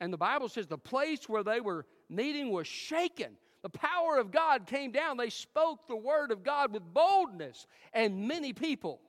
And 0.00 0.12
the 0.12 0.18
Bible 0.18 0.48
says 0.48 0.66
the 0.66 0.76
place 0.76 1.28
where 1.28 1.44
they 1.44 1.60
were 1.60 1.86
meeting 2.08 2.50
was 2.50 2.66
shaken. 2.66 3.36
The 3.62 3.68
power 3.68 4.18
of 4.18 4.32
God 4.32 4.66
came 4.66 4.90
down. 4.90 5.16
They 5.16 5.30
spoke 5.30 5.86
the 5.86 5.96
word 5.96 6.32
of 6.32 6.42
God 6.42 6.72
with 6.72 6.82
boldness, 6.92 7.68
and 7.92 8.26
many 8.26 8.52
people 8.52 9.00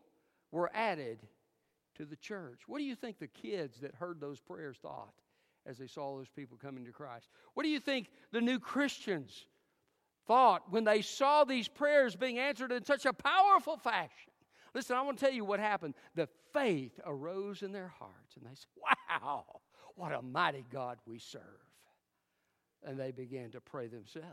were 0.52 0.70
added 0.76 1.18
to 1.96 2.06
the 2.06 2.16
church. 2.16 2.62
What 2.68 2.78
do 2.78 2.84
you 2.84 2.96
think 2.96 3.18
the 3.18 3.28
kids 3.28 3.80
that 3.80 3.96
heard 3.96 4.22
those 4.22 4.40
prayers 4.40 4.78
thought 4.80 5.14
as 5.66 5.80
they 5.80 5.88
saw 5.88 6.16
those 6.16 6.30
people 6.30 6.58
coming 6.62 6.86
to 6.86 6.92
Christ? 6.92 7.30
What 7.56 7.64
do 7.64 7.70
you 7.70 7.80
think 7.80 8.10
the 8.32 8.42
new 8.42 8.60
Christians 8.60 9.48
thought 10.28 10.72
when 10.72 10.84
they 10.84 11.02
saw 11.02 11.44
these 11.44 11.68
prayers 11.68 12.16
being 12.16 12.40
answered 12.40 12.72
in 12.72 12.84
such 12.84 13.06
a 13.06 13.14
powerful 13.14 13.78
fashion? 13.78 14.32
Listen, 14.74 14.96
I 14.96 15.02
want 15.02 15.20
to 15.20 15.26
tell 15.26 15.34
you 15.34 15.46
what 15.46 15.60
happened. 15.60 15.94
The 16.16 16.28
faith 16.52 17.00
arose 17.06 17.62
in 17.62 17.72
their 17.72 17.94
hearts, 18.00 18.36
and 18.36 18.46
they 18.46 18.56
said, 18.56 18.98
Wow, 19.22 19.46
what 19.96 20.12
a 20.12 20.22
mighty 20.22 20.66
God 20.72 20.98
we 21.06 21.20
serve. 21.20 21.42
And 22.84 23.00
they 23.00 23.12
began 23.12 23.52
to 23.52 23.62
pray 23.62 23.88
themselves. 23.88 24.28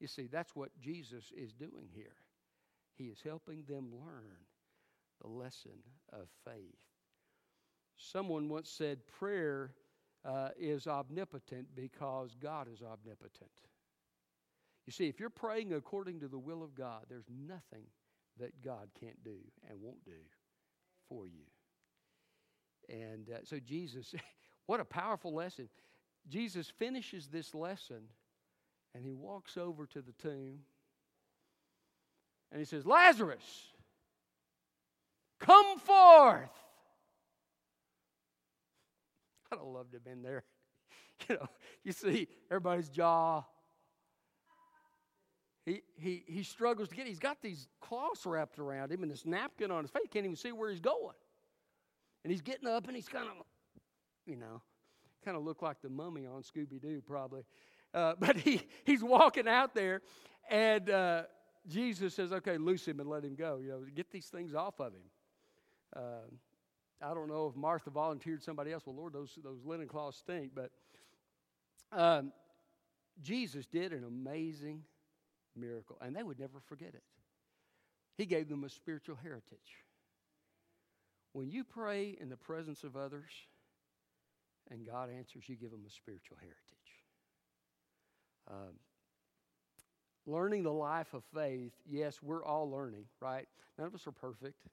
You 0.00 0.06
see, 0.06 0.26
that's 0.26 0.56
what 0.56 0.70
Jesus 0.80 1.32
is 1.36 1.52
doing 1.52 1.88
here. 1.94 2.16
He 2.94 3.04
is 3.04 3.18
helping 3.22 3.62
them 3.68 3.90
learn 3.92 4.36
the 5.20 5.28
lesson 5.28 5.78
of 6.12 6.28
faith. 6.44 6.76
Someone 7.96 8.48
once 8.48 8.70
said 8.70 9.06
prayer 9.06 9.72
uh, 10.24 10.48
is 10.58 10.86
omnipotent 10.86 11.68
because 11.74 12.36
God 12.40 12.68
is 12.72 12.82
omnipotent. 12.82 13.50
You 14.86 14.92
see, 14.92 15.08
if 15.08 15.18
you're 15.18 15.30
praying 15.30 15.74
according 15.74 16.20
to 16.20 16.28
the 16.28 16.38
will 16.38 16.62
of 16.62 16.74
God, 16.74 17.06
there's 17.08 17.28
nothing 17.28 17.86
that 18.38 18.62
God 18.62 18.88
can't 19.00 19.22
do 19.24 19.36
and 19.68 19.80
won't 19.80 20.04
do 20.04 20.12
for 21.08 21.26
you. 21.26 21.42
And 22.88 23.28
uh, 23.30 23.38
so, 23.44 23.58
Jesus, 23.58 24.14
what 24.66 24.78
a 24.78 24.84
powerful 24.84 25.34
lesson. 25.34 25.68
Jesus 26.28 26.70
finishes 26.78 27.28
this 27.28 27.54
lesson 27.54 28.02
and 28.94 29.04
he 29.04 29.12
walks 29.12 29.56
over 29.56 29.86
to 29.86 30.00
the 30.00 30.12
tomb 30.12 30.60
and 32.52 32.60
he 32.60 32.64
says, 32.64 32.86
Lazarus, 32.86 33.42
come 35.40 35.78
forth. 35.78 36.50
I'd 39.52 39.58
have 39.58 39.66
loved 39.66 39.92
to 39.92 39.96
have 39.96 40.04
been 40.04 40.22
there. 40.22 40.44
You 41.30 41.36
know, 41.36 41.48
you 41.82 41.92
see 41.92 42.28
everybody's 42.50 42.90
jaw 42.90 43.42
he, 45.66 45.82
he, 45.96 46.22
he 46.28 46.42
struggles 46.44 46.88
to 46.88 46.94
get, 46.94 47.08
he's 47.08 47.18
got 47.18 47.42
these 47.42 47.66
cloths 47.80 48.24
wrapped 48.24 48.60
around 48.60 48.92
him 48.92 49.02
and 49.02 49.10
this 49.10 49.26
napkin 49.26 49.72
on 49.72 49.82
his 49.82 49.90
face. 49.90 50.02
He 50.04 50.08
can't 50.08 50.24
even 50.24 50.36
see 50.36 50.52
where 50.52 50.70
he's 50.70 50.80
going. 50.80 51.16
And 52.22 52.30
he's 52.30 52.40
getting 52.40 52.68
up 52.68 52.86
and 52.86 52.94
he's 52.94 53.08
kind 53.08 53.26
of, 53.26 53.44
you 54.26 54.36
know, 54.36 54.62
kind 55.24 55.36
of 55.36 55.42
look 55.42 55.62
like 55.62 55.82
the 55.82 55.88
mummy 55.88 56.24
on 56.24 56.42
Scooby 56.42 56.80
Doo, 56.80 57.02
probably. 57.04 57.42
Uh, 57.92 58.14
but 58.20 58.36
he, 58.36 58.62
he's 58.84 59.02
walking 59.02 59.48
out 59.48 59.74
there, 59.74 60.02
and 60.48 60.88
uh, 60.88 61.22
Jesus 61.66 62.14
says, 62.14 62.32
okay, 62.32 62.58
loose 62.58 62.86
him 62.86 63.00
and 63.00 63.08
let 63.08 63.24
him 63.24 63.34
go. 63.34 63.58
You 63.60 63.70
know, 63.70 63.80
get 63.92 64.12
these 64.12 64.26
things 64.26 64.54
off 64.54 64.78
of 64.78 64.92
him. 64.92 65.02
Uh, 65.96 66.00
I 67.02 67.12
don't 67.12 67.28
know 67.28 67.48
if 67.48 67.56
Martha 67.56 67.90
volunteered 67.90 68.42
somebody 68.42 68.72
else. 68.72 68.84
Well, 68.86 68.96
Lord, 68.96 69.12
those, 69.12 69.36
those 69.42 69.64
linen 69.64 69.88
cloths 69.88 70.18
stink. 70.18 70.52
But 70.54 70.70
um, 71.92 72.32
Jesus 73.20 73.66
did 73.66 73.92
an 73.92 74.04
amazing 74.04 74.82
miracle, 75.56 75.96
and 76.00 76.14
they 76.14 76.22
would 76.22 76.38
never 76.38 76.60
forget 76.60 76.90
it. 76.94 77.02
He 78.16 78.26
gave 78.26 78.48
them 78.48 78.64
a 78.64 78.68
spiritual 78.68 79.16
heritage. 79.22 79.84
When 81.32 81.50
you 81.50 81.64
pray 81.64 82.16
in 82.18 82.30
the 82.30 82.36
presence 82.36 82.82
of 82.82 82.96
others 82.96 83.30
and 84.70 84.86
God 84.86 85.10
answers, 85.10 85.44
you 85.48 85.56
give 85.56 85.70
them 85.70 85.84
a 85.86 85.90
spiritual 85.90 86.38
heritage. 86.40 86.56
Um, 88.50 88.74
learning 90.26 90.62
the 90.62 90.72
life 90.72 91.12
of 91.12 91.22
faith, 91.34 91.72
yes, 91.86 92.20
we're 92.22 92.44
all 92.44 92.70
learning, 92.70 93.04
right? 93.20 93.46
None 93.78 93.88
of 93.88 93.94
us 93.94 94.06
are 94.06 94.12
perfect. 94.12 94.66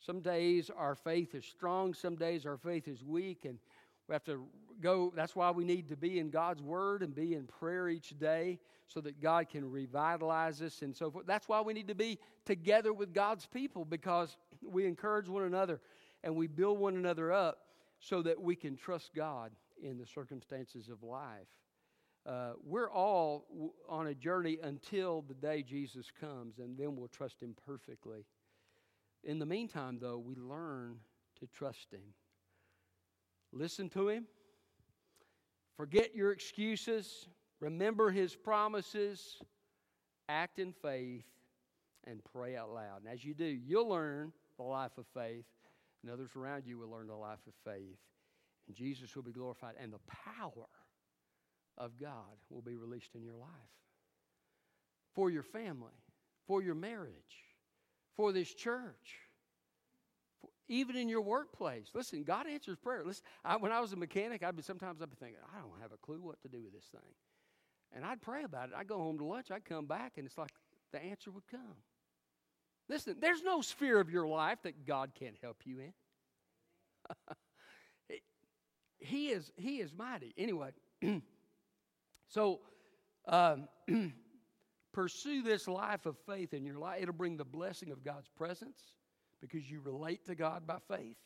Some 0.00 0.20
days 0.20 0.70
our 0.76 0.94
faith 0.94 1.34
is 1.34 1.44
strong, 1.44 1.94
some 1.94 2.16
days 2.16 2.46
our 2.46 2.56
faith 2.56 2.88
is 2.88 3.04
weak, 3.04 3.44
and 3.44 3.58
we 4.08 4.14
have 4.14 4.24
to 4.24 4.46
go. 4.80 5.12
That's 5.14 5.36
why 5.36 5.50
we 5.50 5.64
need 5.64 5.88
to 5.88 5.96
be 5.96 6.18
in 6.18 6.30
God's 6.30 6.62
Word 6.62 7.02
and 7.02 7.14
be 7.14 7.34
in 7.34 7.46
prayer 7.46 7.88
each 7.88 8.18
day 8.18 8.58
so 8.86 9.00
that 9.02 9.20
God 9.20 9.50
can 9.50 9.70
revitalize 9.70 10.62
us 10.62 10.80
and 10.82 10.96
so 10.96 11.10
forth. 11.10 11.26
That's 11.26 11.48
why 11.48 11.60
we 11.60 11.74
need 11.74 11.88
to 11.88 11.94
be 11.94 12.18
together 12.46 12.92
with 12.92 13.12
God's 13.12 13.46
people 13.46 13.84
because 13.84 14.36
we 14.62 14.86
encourage 14.86 15.28
one 15.28 15.44
another 15.44 15.80
and 16.24 16.34
we 16.34 16.46
build 16.46 16.78
one 16.78 16.96
another 16.96 17.32
up 17.32 17.58
so 18.00 18.22
that 18.22 18.40
we 18.40 18.56
can 18.56 18.76
trust 18.76 19.10
God 19.14 19.52
in 19.82 19.98
the 19.98 20.06
circumstances 20.06 20.88
of 20.88 21.02
life. 21.02 21.46
Uh, 22.26 22.52
we're 22.64 22.90
all 22.90 23.72
on 23.88 24.08
a 24.08 24.14
journey 24.14 24.58
until 24.62 25.22
the 25.22 25.34
day 25.34 25.62
Jesus 25.62 26.10
comes, 26.20 26.58
and 26.58 26.76
then 26.76 26.96
we'll 26.96 27.08
trust 27.08 27.42
Him 27.42 27.54
perfectly. 27.66 28.26
In 29.24 29.38
the 29.38 29.46
meantime, 29.46 29.98
though, 30.00 30.18
we 30.18 30.34
learn 30.34 30.96
to 31.40 31.46
trust 31.46 31.92
Him. 31.92 32.14
Listen 33.52 33.88
to 33.90 34.08
Him. 34.08 34.26
Forget 35.76 36.14
your 36.14 36.32
excuses. 36.32 37.28
Remember 37.60 38.10
His 38.10 38.34
promises. 38.34 39.38
Act 40.28 40.58
in 40.58 40.72
faith 40.72 41.24
and 42.04 42.20
pray 42.32 42.56
out 42.56 42.70
loud. 42.70 43.02
And 43.04 43.12
as 43.12 43.24
you 43.24 43.34
do, 43.34 43.44
you'll 43.44 43.88
learn 43.88 44.32
the 44.56 44.64
life 44.64 44.98
of 44.98 45.06
faith, 45.14 45.46
and 46.02 46.12
others 46.12 46.30
around 46.36 46.64
you 46.66 46.78
will 46.78 46.90
learn 46.90 47.06
the 47.06 47.14
life 47.14 47.38
of 47.46 47.54
faith. 47.64 47.98
And 48.66 48.76
Jesus 48.76 49.14
will 49.14 49.22
be 49.22 49.32
glorified, 49.32 49.74
and 49.80 49.92
the 49.92 50.00
power 50.06 50.66
of 51.78 51.98
God 51.98 52.36
will 52.50 52.62
be 52.62 52.76
released 52.76 53.14
in 53.14 53.22
your 53.22 53.36
life 53.36 53.48
for 55.14 55.30
your 55.30 55.42
family, 55.42 55.92
for 56.46 56.62
your 56.62 56.74
marriage, 56.74 57.44
for 58.16 58.32
this 58.32 58.52
church 58.52 59.27
even 60.68 60.96
in 60.96 61.08
your 61.08 61.22
workplace. 61.22 61.88
Listen, 61.94 62.22
God 62.22 62.46
answers 62.46 62.76
prayer. 62.76 63.02
Listen, 63.04 63.24
I, 63.44 63.56
when 63.56 63.72
I 63.72 63.80
was 63.80 63.92
a 63.92 63.96
mechanic, 63.96 64.42
I'd 64.42 64.56
be 64.56 64.62
sometimes 64.62 65.00
I'd 65.02 65.10
be 65.10 65.16
thinking, 65.16 65.38
I 65.54 65.60
don't 65.60 65.80
have 65.80 65.92
a 65.92 65.96
clue 65.96 66.20
what 66.20 66.40
to 66.42 66.48
do 66.48 66.62
with 66.62 66.72
this 66.72 66.86
thing, 66.86 67.14
and 67.94 68.04
I'd 68.04 68.20
pray 68.20 68.44
about 68.44 68.68
it. 68.68 68.74
I'd 68.76 68.88
go 68.88 68.98
home 68.98 69.18
to 69.18 69.24
lunch. 69.24 69.50
I'd 69.50 69.64
come 69.64 69.86
back, 69.86 70.12
and 70.16 70.26
it's 70.26 70.38
like 70.38 70.52
the 70.92 71.02
answer 71.02 71.30
would 71.30 71.46
come. 71.50 71.76
Listen, 72.88 73.16
there's 73.20 73.42
no 73.42 73.60
sphere 73.60 74.00
of 74.00 74.10
your 74.10 74.26
life 74.26 74.58
that 74.62 74.86
God 74.86 75.12
can't 75.18 75.36
help 75.42 75.58
you 75.64 75.80
in. 75.80 75.92
he 78.98 79.28
is 79.28 79.50
He 79.56 79.78
is 79.78 79.92
mighty. 79.92 80.34
Anyway, 80.36 80.70
so. 82.28 82.60
Um, 83.26 83.68
pursue 84.92 85.42
this 85.42 85.68
life 85.68 86.06
of 86.06 86.16
faith 86.26 86.54
in 86.54 86.64
your 86.64 86.78
life. 86.78 87.02
It'll 87.02 87.12
bring 87.12 87.36
the 87.36 87.44
blessing 87.44 87.92
of 87.92 88.02
God's 88.02 88.28
presence 88.36 88.80
because 89.40 89.70
you 89.70 89.80
relate 89.80 90.26
to 90.26 90.34
God 90.34 90.66
by 90.66 90.78
faith. 90.88 91.16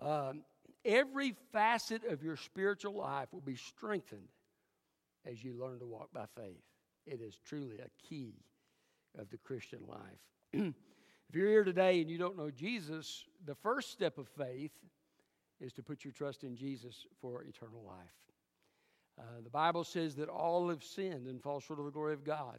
Um, 0.00 0.42
every 0.84 1.34
facet 1.52 2.04
of 2.04 2.22
your 2.22 2.36
spiritual 2.36 2.94
life 2.94 3.28
will 3.32 3.40
be 3.40 3.56
strengthened 3.56 4.28
as 5.24 5.42
you 5.42 5.54
learn 5.54 5.78
to 5.80 5.86
walk 5.86 6.12
by 6.12 6.26
faith. 6.36 6.62
It 7.06 7.20
is 7.20 7.38
truly 7.46 7.78
a 7.78 8.08
key 8.08 8.34
of 9.18 9.30
the 9.30 9.38
Christian 9.38 9.80
life. 9.88 10.20
if 10.52 11.34
you're 11.34 11.48
here 11.48 11.64
today 11.64 12.00
and 12.00 12.10
you 12.10 12.18
don't 12.18 12.36
know 12.36 12.50
Jesus, 12.50 13.24
the 13.44 13.54
first 13.54 13.90
step 13.90 14.18
of 14.18 14.28
faith 14.28 14.72
is 15.60 15.72
to 15.74 15.82
put 15.82 16.04
your 16.04 16.12
trust 16.12 16.44
in 16.44 16.56
Jesus 16.56 17.06
for 17.20 17.42
eternal 17.42 17.82
life. 17.86 18.26
Uh, 19.18 19.40
the 19.42 19.50
Bible 19.50 19.84
says 19.84 20.14
that 20.16 20.28
all 20.28 20.68
have 20.68 20.84
sinned 20.84 21.26
and 21.26 21.42
fall 21.42 21.60
short 21.60 21.78
of 21.78 21.86
the 21.86 21.90
glory 21.90 22.12
of 22.12 22.24
God. 22.24 22.58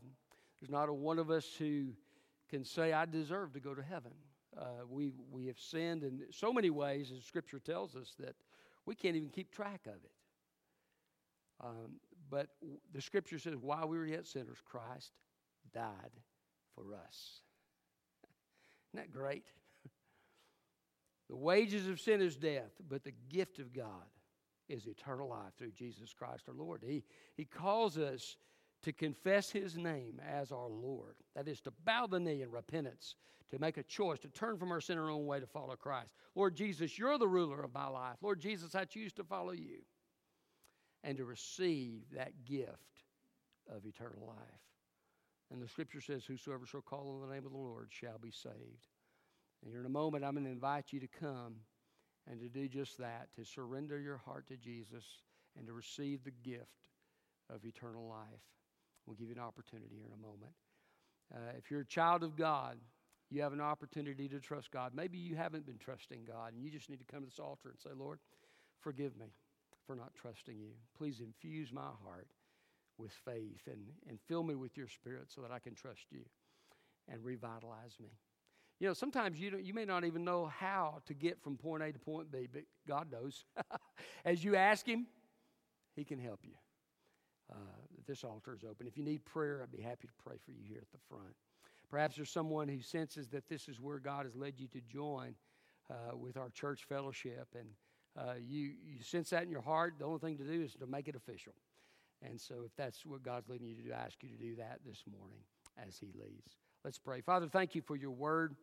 There's 0.60 0.72
not 0.72 0.90
a 0.90 0.94
one 0.94 1.20
of 1.20 1.30
us 1.30 1.48
who 1.58 1.90
can 2.50 2.64
say, 2.64 2.94
I 2.94 3.06
deserve 3.06 3.54
to 3.54 3.60
go 3.60 3.74
to 3.74 3.84
heaven. 3.84 4.12
Uh, 4.58 4.86
we, 4.90 5.12
we 5.32 5.46
have 5.48 5.60
sinned 5.60 6.04
in 6.04 6.22
so 6.32 6.52
many 6.52 6.70
ways, 6.70 7.12
as 7.16 7.24
Scripture 7.24 7.60
tells 7.60 7.96
us, 7.96 8.16
that 8.20 8.36
we 8.86 8.96
can't 8.96 9.16
even 9.16 9.30
keep 9.30 9.52
track 9.52 9.82
of 9.86 9.96
it. 9.96 10.12
Um, 11.64 12.00
but 12.30 12.48
the 12.94 13.02
Scripture 13.02 13.40
says, 13.40 13.56
while 13.60 13.88
we 13.88 13.98
were 13.98 14.06
yet 14.06 14.28
sinners, 14.28 14.58
Christ 14.64 15.12
died 15.74 16.12
for 16.76 16.94
us. 16.94 17.42
Isn't 18.94 19.06
that 19.06 19.12
great? 19.12 19.46
The 21.30 21.36
wages 21.36 21.90
of 21.90 22.00
sin 22.00 22.22
is 22.22 22.38
death, 22.38 22.72
but 22.88 23.04
the 23.04 23.12
gift 23.28 23.60
of 23.60 23.74
God 23.74 24.06
is 24.70 24.88
eternal 24.88 25.28
life 25.28 25.54
through 25.58 25.72
Jesus 25.72 26.14
Christ 26.14 26.46
our 26.48 26.54
Lord. 26.54 26.82
He, 26.88 27.04
he 27.36 27.44
calls 27.44 27.98
us 27.98 28.38
to 28.84 28.94
confess 28.94 29.52
His 29.52 29.78
name 29.78 30.22
as 30.28 30.52
our 30.52 30.70
Lord. 30.70 31.16
That 31.36 31.48
is 31.48 31.62
to 31.62 31.74
bow 31.86 32.08
the 32.08 32.20
knee 32.20 32.42
in 32.42 32.52
repentance, 32.52 33.16
to 33.50 33.60
make 33.60 33.78
a 33.78 33.84
choice, 33.84 34.20
to 34.20 34.30
turn 34.30 34.58
from 34.58 34.72
our 34.72 34.82
sin 34.82 34.98
our 34.98 35.10
own 35.10 35.26
way 35.26 35.40
to 35.40 35.48
follow 35.48 35.76
Christ. 35.76 36.14
Lord 36.36 36.56
Jesus, 36.56 36.98
you're 36.98 37.18
the 37.18 37.28
ruler 37.28 37.64
of 37.64 37.74
my 37.74 37.88
life. 37.88 38.18
Lord 38.22 38.40
Jesus, 38.40 38.76
I 38.76 38.86
choose 38.86 39.14
to 39.14 39.24
follow 39.24 39.52
you. 39.52 39.80
And 41.04 41.18
to 41.18 41.26
receive 41.26 42.02
that 42.14 42.44
gift 42.44 43.04
of 43.74 43.86
eternal 43.86 44.26
life. 44.28 44.62
And 45.52 45.62
the 45.62 45.68
scripture 45.68 46.02
says, 46.02 46.26
Whosoever 46.26 46.66
shall 46.66 46.82
call 46.82 47.10
on 47.10 47.28
the 47.28 47.34
name 47.34 47.46
of 47.46 47.52
the 47.52 47.58
Lord 47.58 47.88
shall 47.90 48.18
be 48.18 48.32
saved. 48.32 48.88
And 49.62 49.72
here 49.72 49.80
in 49.80 49.86
a 49.86 49.90
moment, 49.90 50.26
I'm 50.26 50.34
going 50.34 50.46
to 50.46 50.52
invite 50.52 50.92
you 50.92 51.00
to 51.00 51.08
come 51.08 51.56
and 52.30 52.40
to 52.42 52.50
do 52.50 52.68
just 52.68 52.98
that, 52.98 53.30
to 53.36 53.46
surrender 53.46 54.00
your 54.00 54.18
heart 54.18 54.48
to 54.48 54.58
Jesus 54.58 55.06
and 55.58 55.66
to 55.68 55.74
receive 55.74 56.24
the 56.24 56.32
gift 56.32 56.66
of 57.50 57.66
eternal 57.66 58.08
life. 58.08 58.42
We'll 59.08 59.16
give 59.16 59.30
you 59.30 59.36
an 59.36 59.42
opportunity 59.42 59.96
here 59.96 60.06
in 60.06 60.14
a 60.14 60.22
moment. 60.22 60.52
Uh, 61.34 61.58
if 61.58 61.72
you're 61.72 61.82
a 61.82 61.86
child 61.86 62.24
of 62.24 62.36
God, 62.36 62.78
you 63.30 63.42
have 63.42 63.54
an 63.54 63.62
opportunity 63.62 64.28
to 64.30 64.40
trust 64.40 64.72
God. 64.72 64.92
Maybe 64.94 65.18
you 65.18 65.36
haven't 65.36 65.66
been 65.66 65.78
trusting 65.78 66.26
God, 66.26 66.54
and 66.54 66.64
you 66.64 66.70
just 66.70 66.90
need 66.90 67.00
to 67.00 67.06
come 67.06 67.22
to 67.22 67.26
this 67.26 67.40
altar 67.40 67.70
and 67.70 67.80
say, 67.80 67.90
Lord, 67.98 68.20
forgive 68.80 69.18
me 69.18 69.28
for 69.86 69.96
not 69.96 70.14
trusting 70.14 70.60
you. 70.60 70.72
Please 70.98 71.22
infuse 71.22 71.72
my 71.72 71.90
heart 72.04 72.28
with 72.98 73.12
faith 73.12 73.62
and, 73.68 73.82
and 74.10 74.20
fill 74.28 74.44
me 74.44 74.56
with 74.56 74.78
your 74.78 74.88
spirit 74.88 75.32
so 75.34 75.42
that 75.42 75.52
I 75.52 75.60
can 75.60 75.74
trust 75.74 76.06
you 76.12 76.22
and 77.10 77.24
revitalize 77.24 77.98
me. 78.02 78.10
You 78.80 78.88
know, 78.88 78.94
sometimes 78.94 79.40
you, 79.40 79.58
you 79.58 79.74
may 79.74 79.86
not 79.86 80.04
even 80.04 80.24
know 80.24 80.46
how 80.46 81.00
to 81.08 81.14
get 81.14 81.42
from 81.42 81.58
point 81.58 81.82
A 81.84 81.92
to 81.92 82.00
point 82.00 82.32
B, 82.32 82.48
but 82.52 82.64
God 82.88 83.12
knows. 83.12 83.46
As 84.26 84.44
you 84.44 84.56
ask 84.56 84.86
Him, 84.86 85.08
He 85.96 86.04
can 86.04 86.20
help 86.20 86.42
you. 86.44 86.54
Uh, 87.52 87.56
this 88.08 88.24
altar 88.24 88.56
is 88.56 88.64
open. 88.64 88.88
If 88.88 88.98
you 88.98 89.04
need 89.04 89.24
prayer, 89.26 89.62
I'd 89.62 89.76
be 89.76 89.84
happy 89.84 90.08
to 90.08 90.14
pray 90.24 90.38
for 90.44 90.52
you 90.52 90.64
here 90.68 90.80
at 90.82 90.92
the 90.92 90.98
front. 91.10 91.36
Perhaps 91.90 92.16
there's 92.18 92.30
someone 92.30 92.68
who 92.68 92.82
senses 92.82 93.28
that 93.30 93.48
this 93.48 93.68
is 93.68 93.80
where 93.80 94.00
God 94.00 94.26
has 94.26 94.36
led 94.36 94.54
you 94.58 94.68
to 94.68 94.82
join 94.82 95.36
uh, 95.90 96.16
with 96.18 96.38
our 96.38 96.50
church 96.50 96.84
fellowship, 96.84 97.48
and 97.56 97.68
uh, 98.18 98.34
you, 98.46 98.74
you 98.84 99.02
sense 99.02 99.30
that 99.30 99.44
in 99.44 99.52
your 99.52 99.62
heart. 99.62 99.96
The 100.00 100.06
only 100.06 100.20
thing 100.20 100.38
to 100.38 100.44
do 100.44 100.64
is 100.64 100.74
to 100.76 100.88
make 100.88 101.08
it 101.08 101.16
official. 101.16 101.54
And 102.22 102.40
so, 102.42 102.56
if 102.66 102.76
that's 102.76 103.06
what 103.06 103.24
God's 103.24 103.48
leading 103.48 103.68
you 103.68 103.76
to 103.76 103.82
do, 103.82 103.94
I 103.94 103.98
ask 103.98 104.22
you 104.22 104.30
to 104.30 104.36
do 104.36 104.56
that 104.56 104.80
this 104.86 105.04
morning 105.10 105.40
as 105.88 105.98
He 105.98 106.08
leads. 106.20 106.58
Let's 106.84 106.98
pray. 106.98 107.22
Father, 107.22 107.48
thank 107.48 107.76
you 107.76 107.82
for 107.82 107.96
your 107.96 108.12
word. 108.12 108.56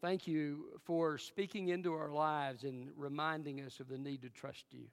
Thank 0.00 0.28
you 0.28 0.66
for 0.84 1.18
speaking 1.18 1.68
into 1.68 1.92
our 1.92 2.10
lives 2.10 2.62
and 2.62 2.90
reminding 2.96 3.60
us 3.62 3.80
of 3.80 3.88
the 3.88 3.98
need 3.98 4.22
to 4.22 4.28
trust 4.28 4.66
you. 4.70 4.84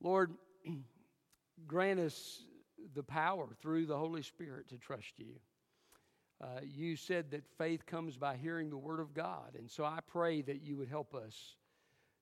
Lord, 0.00 0.34
grant 1.66 2.00
us 2.00 2.42
the 2.94 3.02
power 3.02 3.48
through 3.60 3.86
the 3.86 3.96
Holy 3.96 4.22
Spirit 4.22 4.68
to 4.68 4.78
trust 4.78 5.18
you. 5.18 5.34
Uh, 6.42 6.60
you 6.62 6.96
said 6.96 7.30
that 7.30 7.46
faith 7.56 7.86
comes 7.86 8.16
by 8.16 8.36
hearing 8.36 8.68
the 8.68 8.76
Word 8.76 9.00
of 9.00 9.14
God. 9.14 9.54
And 9.56 9.70
so 9.70 9.84
I 9.84 10.00
pray 10.06 10.42
that 10.42 10.62
you 10.62 10.76
would 10.76 10.88
help 10.88 11.14
us 11.14 11.56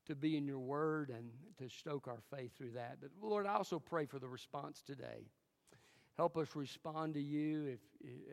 to 0.06 0.14
be 0.14 0.36
in 0.36 0.46
your 0.46 0.58
Word 0.58 1.10
and 1.10 1.30
to 1.58 1.68
stoke 1.74 2.08
our 2.08 2.20
faith 2.34 2.56
through 2.56 2.72
that. 2.72 2.98
But 3.00 3.10
Lord, 3.20 3.46
I 3.46 3.54
also 3.54 3.78
pray 3.78 4.06
for 4.06 4.18
the 4.18 4.28
response 4.28 4.82
today. 4.82 5.26
Help 6.16 6.36
us 6.36 6.48
respond 6.54 7.14
to 7.14 7.20
you 7.20 7.66
if, 7.66 7.80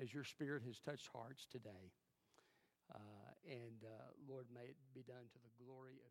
as 0.03 0.13
your 0.13 0.25
Spirit 0.25 0.63
has 0.67 0.79
touched 0.79 1.07
hearts 1.13 1.47
today. 1.49 1.91
Uh, 2.93 2.97
and 3.47 3.83
uh, 3.85 4.11
Lord, 4.27 4.45
may 4.53 4.65
it 4.65 4.77
be 4.93 5.01
done 5.01 5.25
to 5.31 5.39
the 5.39 5.63
glory 5.63 6.01
of 6.05 6.08